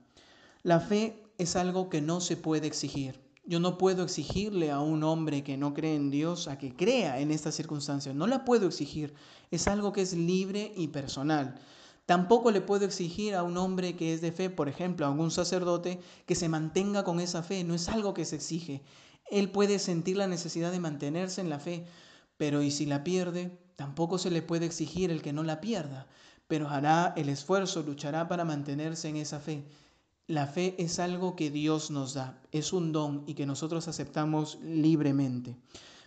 La 0.63 0.80
fe 0.80 1.22
es 1.38 1.56
algo 1.56 1.89
que 1.89 2.02
no 2.02 2.22
se 2.22 2.38
puede 2.38 2.65
exigir. 2.65 3.22
Yo 3.46 3.60
no 3.60 3.78
puedo 3.78 4.04
exigirle 4.04 4.72
a 4.72 4.80
un 4.80 5.04
hombre 5.04 5.44
que 5.44 5.58
no 5.58 5.74
cree 5.74 5.96
en 5.96 6.12
Dios 6.12 6.48
a 6.48 6.58
que 6.58 6.74
crea 6.74 7.20
en 7.20 7.32
estas 7.32 7.56
circunstancias. 7.56 8.15
No 8.15 8.26
la 8.26 8.46
puedo 8.46 8.67
exigir. 8.67 9.13
Es 9.52 9.67
algo 9.67 9.91
que 9.91 10.02
es 10.02 10.13
libre 10.13 10.72
y 10.78 10.88
personal. 10.88 11.60
Tampoco 12.06 12.52
le 12.52 12.62
puedo 12.62 12.86
exigir 12.86 13.36
a 13.36 13.44
un 13.44 13.58
hombre 13.58 13.98
que 13.98 14.13
es 14.13 14.22
de 14.22 14.32
fe, 14.32 14.50
por 14.50 14.70
ejemplo, 14.70 15.06
a 15.06 15.10
algún 15.10 15.32
sacerdote, 15.32 16.00
que 16.26 16.36
se 16.36 16.48
mantenga 16.48 17.04
con 17.04 17.20
esa 17.20 17.44
fe. 17.44 17.65
No 17.65 17.74
es 17.74 17.89
algo 17.89 18.13
que 18.13 18.26
se 18.26 18.38
exige. 18.38 18.82
Él 19.30 19.52
puede 19.52 19.78
sentir 19.80 20.15
la 20.15 20.28
necesidad 20.28 20.72
de 20.72 20.80
mantenerse 20.80 21.41
en 21.41 21.50
la 21.50 21.60
fe, 21.60 21.86
pero 22.38 22.62
¿y 22.62 22.72
si 22.72 22.86
la 22.86 23.04
pierde? 23.04 23.60
Tampoco 23.82 24.20
se 24.20 24.30
le 24.30 24.44
puede 24.44 24.67
exigir 24.67 25.10
el 25.10 25.24
que 25.24 25.34
no 25.34 25.41
la 25.41 25.60
pierda, 25.60 26.06
pero 26.48 26.70
hará 26.70 27.15
el 27.17 27.30
esfuerzo, 27.30 27.82
luchará 27.82 28.28
para 28.28 28.46
mantenerse 28.46 29.10
en 29.10 29.15
esa 29.15 29.39
fe. 29.39 29.65
La 30.28 30.46
fe 30.46 30.76
es 30.78 31.00
algo 31.00 31.36
que 31.36 31.50
Dios 31.50 31.89
nos 31.89 32.13
da, 32.13 32.39
es 32.52 32.74
un 32.74 32.91
don 32.91 33.24
y 33.26 33.34
que 33.34 33.48
nosotros 33.48 33.88
aceptamos 33.88 34.60
libremente. 34.62 35.56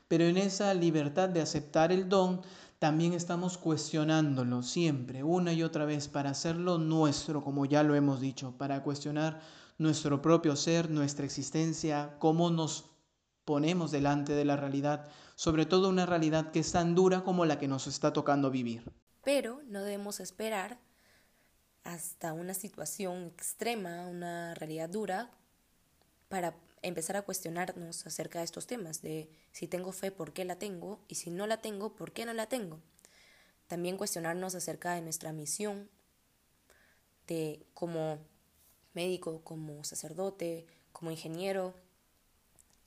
Pero 0.07 0.23
en 0.23 0.37
esa 0.37 0.73
libertad 0.73 1.29
de 1.29 1.41
aceptar 1.41 1.91
el 1.91 2.09
don, 2.09 2.43
también 2.79 3.13
estamos 3.13 3.59
cuestionándolo 3.59 4.63
siempre, 4.63 5.25
una 5.25 5.53
y 5.53 5.65
otra 5.65 5.85
vez, 5.85 6.07
para 6.07 6.31
hacerlo 6.31 6.79
nuestro, 6.79 7.43
como 7.43 7.67
ya 7.67 7.83
lo 7.83 7.97
hemos 7.97 8.21
dicho, 8.21 8.55
para 8.57 8.85
cuestionar 8.85 9.41
nuestro 9.79 10.23
propio 10.23 10.55
ser, 10.55 10.91
nuestra 10.91 11.27
existencia, 11.27 12.15
cómo 12.21 12.51
nos 12.51 12.85
ponemos 13.45 13.91
delante 13.91 14.33
de 14.33 14.45
la 14.45 14.57
realidad, 14.57 15.09
sobre 15.35 15.67
todo 15.67 15.89
una 15.89 16.07
realidad 16.07 16.51
que 16.51 16.61
es 16.61 16.73
tan 16.73 16.95
dura 16.95 17.23
como 17.23 17.45
la 17.45 17.59
que 17.59 17.69
nos 17.69 17.87
está 17.87 18.13
tocando 18.13 18.51
vivir. 18.51 18.91
Pero 19.23 19.61
no 19.67 19.83
debemos 19.83 20.21
esperar 20.21 20.79
hasta 21.83 22.33
una 22.33 22.55
situación 22.55 23.27
extrema, 23.27 24.07
una 24.07 24.55
realidad 24.55 24.89
dura, 24.89 25.31
para 26.29 26.57
empezar 26.83 27.17
a 27.17 27.23
cuestionarnos 27.23 28.07
acerca 28.07 28.41
de 28.41 28.45
estos 28.45 28.67
temas, 28.67 29.03
de 29.03 29.31
si 29.53 29.69
tengo 29.69 29.93
fe, 29.93 30.11
¿por 30.11 30.33
qué 30.33 30.45
la 30.45 30.59
tengo? 30.59 31.05
Y 31.09 31.15
si 31.17 31.31
no 31.31 31.47
la 31.47 31.61
tengo, 31.61 31.95
¿por 31.95 32.13
qué 32.13 32.27
no 32.27 32.33
la 32.33 32.49
tengo? 32.49 32.81
También 33.67 33.97
cuestionarnos 33.97 34.55
acerca 34.55 34.95
de 34.95 35.03
nuestra 35.03 35.33
misión, 35.33 35.89
de 37.27 37.67
como 37.73 38.19
médico, 38.93 39.43
como 39.45 39.85
sacerdote, 39.85 40.67
como 40.93 41.11
ingeniero, 41.11 41.75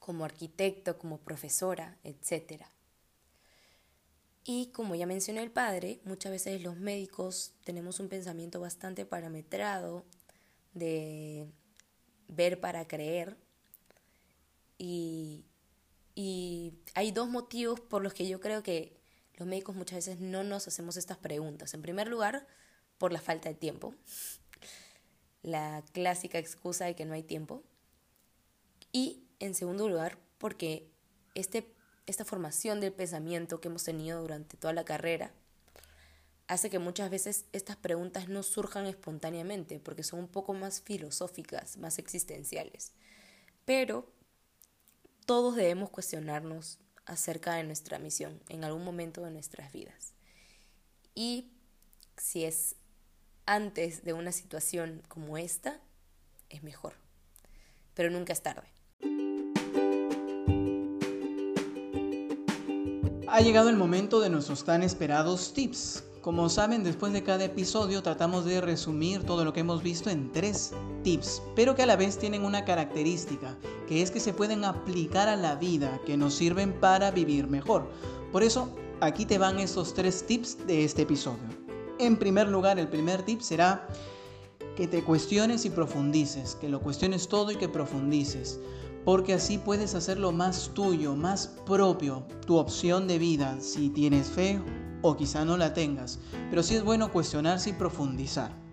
como 0.08 0.24
arquitecto, 0.24 0.98
como 0.98 1.18
profesora, 1.18 1.98
etcétera. 2.06 2.72
Y 4.46 4.68
como 4.68 4.96
ya 4.96 5.06
mencionó 5.06 5.42
el 5.42 5.52
padre, 5.52 6.00
muchas 6.06 6.32
veces 6.32 6.62
los 6.62 6.78
médicos 6.78 7.52
tenemos 7.66 8.00
un 8.00 8.08
pensamiento 8.08 8.62
bastante 8.62 9.06
parametrado 9.06 10.06
de 10.74 11.46
ver 12.30 12.62
para 12.62 12.88
creer. 12.88 13.36
Y, 14.78 15.44
y 16.16 16.72
hay 16.96 17.12
dos 17.12 17.28
motivos 17.28 17.82
por 17.82 18.02
los 18.02 18.14
que 18.14 18.30
yo 18.30 18.40
creo 18.40 18.64
que 18.64 18.96
los 19.34 19.46
médicos 19.46 19.76
muchas 19.76 19.98
veces 19.98 20.22
no 20.22 20.46
nos 20.46 20.70
hacemos 20.70 20.96
estas 20.96 21.18
preguntas. 21.18 21.74
En 21.74 21.82
primer 21.82 22.08
lugar, 22.08 22.48
por 22.98 23.12
la 23.12 23.20
falta 23.20 23.50
de 23.50 23.56
tiempo. 23.56 23.94
La 25.44 25.84
clásica 25.92 26.40
excusa 26.40 26.86
de 26.86 26.96
que 26.96 27.04
no 27.04 27.14
hay 27.14 27.24
tiempo. 27.24 27.62
Y 28.94 29.27
en 29.40 29.54
segundo 29.54 29.88
lugar, 29.88 30.18
porque 30.38 30.90
este 31.36 31.76
esta 32.08 32.24
formación 32.24 32.80
del 32.80 32.94
pensamiento 32.94 33.60
que 33.60 33.68
hemos 33.68 33.84
tenido 33.84 34.22
durante 34.22 34.56
toda 34.56 34.74
la 34.74 34.86
carrera 34.86 35.32
hace 36.48 36.70
que 36.70 36.80
muchas 36.80 37.10
veces 37.10 37.46
estas 37.52 37.76
preguntas 37.76 38.30
no 38.30 38.44
surjan 38.44 38.88
espontáneamente 38.88 39.80
porque 39.80 40.04
son 40.04 40.20
un 40.20 40.28
poco 40.30 40.54
más 40.54 40.82
filosóficas, 40.82 41.76
más 41.78 42.00
existenciales. 42.00 42.94
Pero 43.66 44.10
todos 45.26 45.58
debemos 45.58 45.90
cuestionarnos 45.90 46.80
acerca 47.06 47.56
de 47.56 47.66
nuestra 47.66 48.00
misión 48.00 48.42
en 48.48 48.64
algún 48.64 48.86
momento 48.86 49.22
de 49.24 49.32
nuestras 49.32 49.74
vidas. 49.74 50.14
Y 51.14 51.52
si 52.16 52.46
es 52.46 52.78
antes 53.46 54.06
de 54.06 54.14
una 54.14 54.32
situación 54.32 55.04
como 55.10 55.38
esta, 55.38 55.82
es 56.48 56.64
mejor. 56.64 56.94
Pero 57.94 58.10
nunca 58.10 58.32
es 58.32 58.42
tarde. 58.42 58.77
Ha 63.38 63.42
llegado 63.42 63.70
el 63.70 63.76
momento 63.76 64.20
de 64.20 64.32
nuestros 64.32 64.64
tan 64.64 64.82
esperados 64.82 65.54
tips. 65.54 66.04
Como 66.22 66.50
saben, 66.50 66.84
después 66.84 67.14
de 67.14 67.22
cada 67.22 67.44
episodio 67.44 68.02
tratamos 68.02 68.46
de 68.46 68.62
resumir 68.62 69.22
todo 69.26 69.46
lo 69.46 69.54
que 69.54 69.60
hemos 69.60 69.84
visto 69.84 70.10
en 70.10 70.32
tres 70.32 70.74
tips, 71.04 71.44
pero 71.56 71.76
que 71.76 71.84
a 71.84 71.86
la 71.86 71.96
vez 71.96 72.18
tienen 72.18 72.44
una 72.44 72.66
característica, 72.66 73.56
que 73.88 74.02
es 74.02 74.10
que 74.10 74.20
se 74.20 74.34
pueden 74.34 74.66
aplicar 74.66 75.30
a 75.30 75.36
la 75.36 75.54
vida, 75.54 76.02
que 76.04 76.18
nos 76.18 76.34
sirven 76.34 76.74
para 76.80 77.12
vivir 77.12 77.46
mejor. 77.46 77.88
Por 78.32 78.42
eso, 78.42 78.76
aquí 79.02 79.24
te 79.24 79.38
van 79.38 79.60
estos 79.60 79.94
tres 79.94 80.26
tips 80.26 80.66
de 80.66 80.84
este 80.84 81.04
episodio. 81.04 81.48
En 82.00 82.18
primer 82.18 82.48
lugar, 82.48 82.80
el 82.80 82.88
primer 82.88 83.22
tip 83.22 83.42
será 83.42 83.88
que 84.76 84.88
te 84.88 85.04
cuestiones 85.04 85.64
y 85.64 85.70
profundices, 85.70 86.56
que 86.56 86.70
lo 86.70 86.82
cuestiones 86.82 87.28
todo 87.28 87.52
y 87.52 87.58
que 87.58 87.70
profundices 87.70 88.60
porque 89.08 89.34
así 89.34 89.58
puedes 89.58 89.96
hacerlo 89.96 90.34
más 90.34 90.72
tuyo, 90.74 91.16
más 91.16 91.48
propio, 91.66 92.26
tu 92.46 92.58
opción 92.58 93.08
de 93.08 93.18
vida, 93.18 93.56
si 93.62 93.90
tienes 93.90 94.28
fe 94.28 94.62
o 95.02 95.16
quizá 95.16 95.46
no 95.46 95.56
la 95.56 95.74
tengas. 95.74 96.20
Pero 96.50 96.62
sí 96.62 96.76
es 96.76 96.84
bueno 96.84 97.10
cuestionarse 97.10 97.70
y 97.70 97.74
profundizar. 97.74 98.67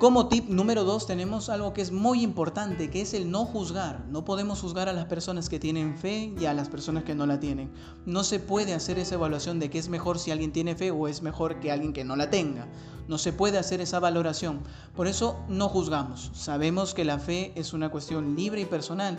Como 0.00 0.28
tip 0.28 0.48
número 0.48 0.84
dos 0.84 1.06
tenemos 1.06 1.50
algo 1.50 1.74
que 1.74 1.82
es 1.82 1.92
muy 1.92 2.22
importante, 2.22 2.88
que 2.88 3.02
es 3.02 3.12
el 3.12 3.30
no 3.30 3.44
juzgar. 3.44 4.06
No 4.08 4.24
podemos 4.24 4.62
juzgar 4.62 4.88
a 4.88 4.94
las 4.94 5.04
personas 5.04 5.50
que 5.50 5.60
tienen 5.60 5.98
fe 5.98 6.32
y 6.40 6.46
a 6.46 6.54
las 6.54 6.70
personas 6.70 7.04
que 7.04 7.14
no 7.14 7.26
la 7.26 7.38
tienen. 7.38 7.70
No 8.06 8.24
se 8.24 8.40
puede 8.40 8.72
hacer 8.72 8.98
esa 8.98 9.16
evaluación 9.16 9.58
de 9.58 9.68
que 9.68 9.78
es 9.78 9.90
mejor 9.90 10.18
si 10.18 10.30
alguien 10.30 10.52
tiene 10.52 10.74
fe 10.74 10.90
o 10.90 11.06
es 11.06 11.20
mejor 11.20 11.60
que 11.60 11.70
alguien 11.70 11.92
que 11.92 12.04
no 12.04 12.16
la 12.16 12.30
tenga. 12.30 12.66
No 13.08 13.18
se 13.18 13.34
puede 13.34 13.58
hacer 13.58 13.82
esa 13.82 14.00
valoración. 14.00 14.60
Por 14.96 15.06
eso 15.06 15.38
no 15.50 15.68
juzgamos. 15.68 16.30
Sabemos 16.32 16.94
que 16.94 17.04
la 17.04 17.18
fe 17.18 17.52
es 17.54 17.74
una 17.74 17.90
cuestión 17.90 18.36
libre 18.36 18.62
y 18.62 18.64
personal. 18.64 19.18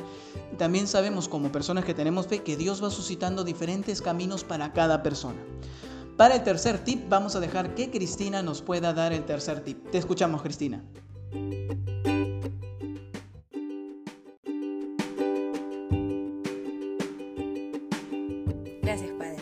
También 0.58 0.88
sabemos 0.88 1.28
como 1.28 1.52
personas 1.52 1.86
que 1.86 1.94
tenemos 1.94 2.26
fe 2.26 2.42
que 2.42 2.58
Dios 2.58 2.84
va 2.84 2.90
suscitando 2.90 3.44
diferentes 3.44 4.02
caminos 4.02 4.44
para 4.44 4.74
cada 4.74 5.04
persona. 5.04 5.38
Para 6.22 6.36
el 6.36 6.44
tercer 6.44 6.78
tip 6.84 7.10
vamos 7.10 7.36
a 7.36 7.40
dejar 7.40 7.74
que 7.74 7.90
Cristina 7.90 8.44
nos 8.44 8.62
pueda 8.62 8.94
dar 8.94 9.12
el 9.12 9.26
tercer 9.26 9.62
tip. 9.64 9.90
Te 9.90 9.98
escuchamos, 9.98 10.44
Cristina. 10.44 10.84
Gracias, 18.84 19.10
padre. 19.18 19.38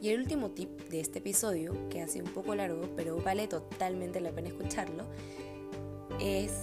Y 0.00 0.08
el 0.08 0.20
último 0.20 0.52
tip 0.52 0.88
de 0.88 1.00
este 1.00 1.18
episodio, 1.18 1.74
que 1.90 2.00
ha 2.00 2.08
sido 2.08 2.24
un 2.24 2.32
poco 2.32 2.54
largo, 2.54 2.88
pero 2.96 3.18
vale 3.22 3.46
totalmente 3.46 4.18
la 4.22 4.32
pena 4.32 4.48
escucharlo, 4.48 5.04
es 6.18 6.62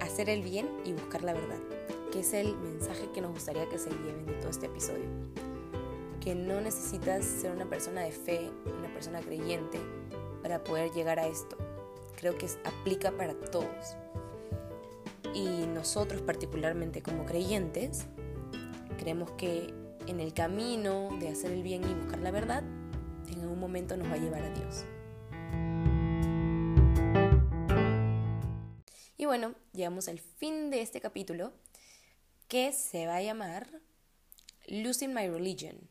hacer 0.00 0.30
el 0.30 0.40
bien 0.40 0.66
y 0.86 0.92
buscar 0.92 1.22
la 1.22 1.34
verdad, 1.34 1.58
que 2.10 2.20
es 2.20 2.32
el 2.32 2.56
mensaje 2.56 3.10
que 3.12 3.20
nos 3.20 3.32
gustaría 3.32 3.68
que 3.68 3.76
se 3.76 3.90
lleven 3.90 4.24
de 4.24 4.32
todo 4.36 4.48
este 4.48 4.64
episodio 4.64 5.04
que 6.28 6.34
no 6.34 6.60
necesitas 6.60 7.24
ser 7.24 7.52
una 7.52 7.64
persona 7.70 8.02
de 8.02 8.12
fe, 8.12 8.50
una 8.78 8.92
persona 8.92 9.22
creyente 9.22 9.80
para 10.42 10.62
poder 10.62 10.90
llegar 10.92 11.18
a 11.18 11.26
esto. 11.26 11.56
Creo 12.16 12.36
que 12.36 12.46
aplica 12.64 13.12
para 13.12 13.32
todos. 13.32 13.96
Y 15.32 15.66
nosotros 15.68 16.20
particularmente 16.20 17.00
como 17.00 17.24
creyentes, 17.24 18.04
creemos 18.98 19.30
que 19.38 19.72
en 20.06 20.20
el 20.20 20.34
camino 20.34 21.08
de 21.18 21.30
hacer 21.30 21.50
el 21.50 21.62
bien 21.62 21.82
y 21.84 21.94
buscar 21.94 22.18
la 22.18 22.30
verdad, 22.30 22.62
en 23.32 23.40
algún 23.40 23.58
momento 23.58 23.96
nos 23.96 24.08
va 24.08 24.12
a 24.12 24.18
llevar 24.18 24.42
a 24.42 24.50
Dios. 24.50 24.84
Y 29.16 29.24
bueno, 29.24 29.54
llegamos 29.72 30.08
al 30.08 30.18
fin 30.18 30.68
de 30.68 30.82
este 30.82 31.00
capítulo 31.00 31.54
que 32.48 32.74
se 32.74 33.06
va 33.06 33.16
a 33.16 33.22
llamar 33.22 33.80
Losing 34.66 35.14
My 35.14 35.26
Religion 35.26 35.88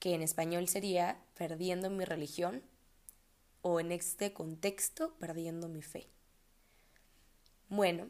que 0.00 0.14
en 0.14 0.22
español 0.22 0.66
sería 0.66 1.22
perdiendo 1.34 1.90
mi 1.90 2.04
religión 2.04 2.62
o 3.62 3.78
en 3.78 3.92
este 3.92 4.32
contexto 4.32 5.14
perdiendo 5.18 5.68
mi 5.68 5.82
fe. 5.82 6.08
Bueno, 7.68 8.08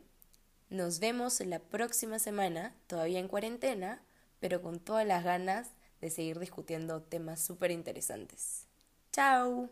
nos 0.70 1.00
vemos 1.00 1.40
la 1.40 1.58
próxima 1.58 2.18
semana, 2.18 2.74
todavía 2.86 3.18
en 3.18 3.28
cuarentena, 3.28 4.02
pero 4.38 4.62
con 4.62 4.78
todas 4.78 5.06
las 5.06 5.24
ganas 5.24 5.72
de 6.00 6.10
seguir 6.10 6.38
discutiendo 6.38 7.02
temas 7.02 7.40
súper 7.40 7.72
interesantes. 7.72 8.66
¡Chao! 9.12 9.70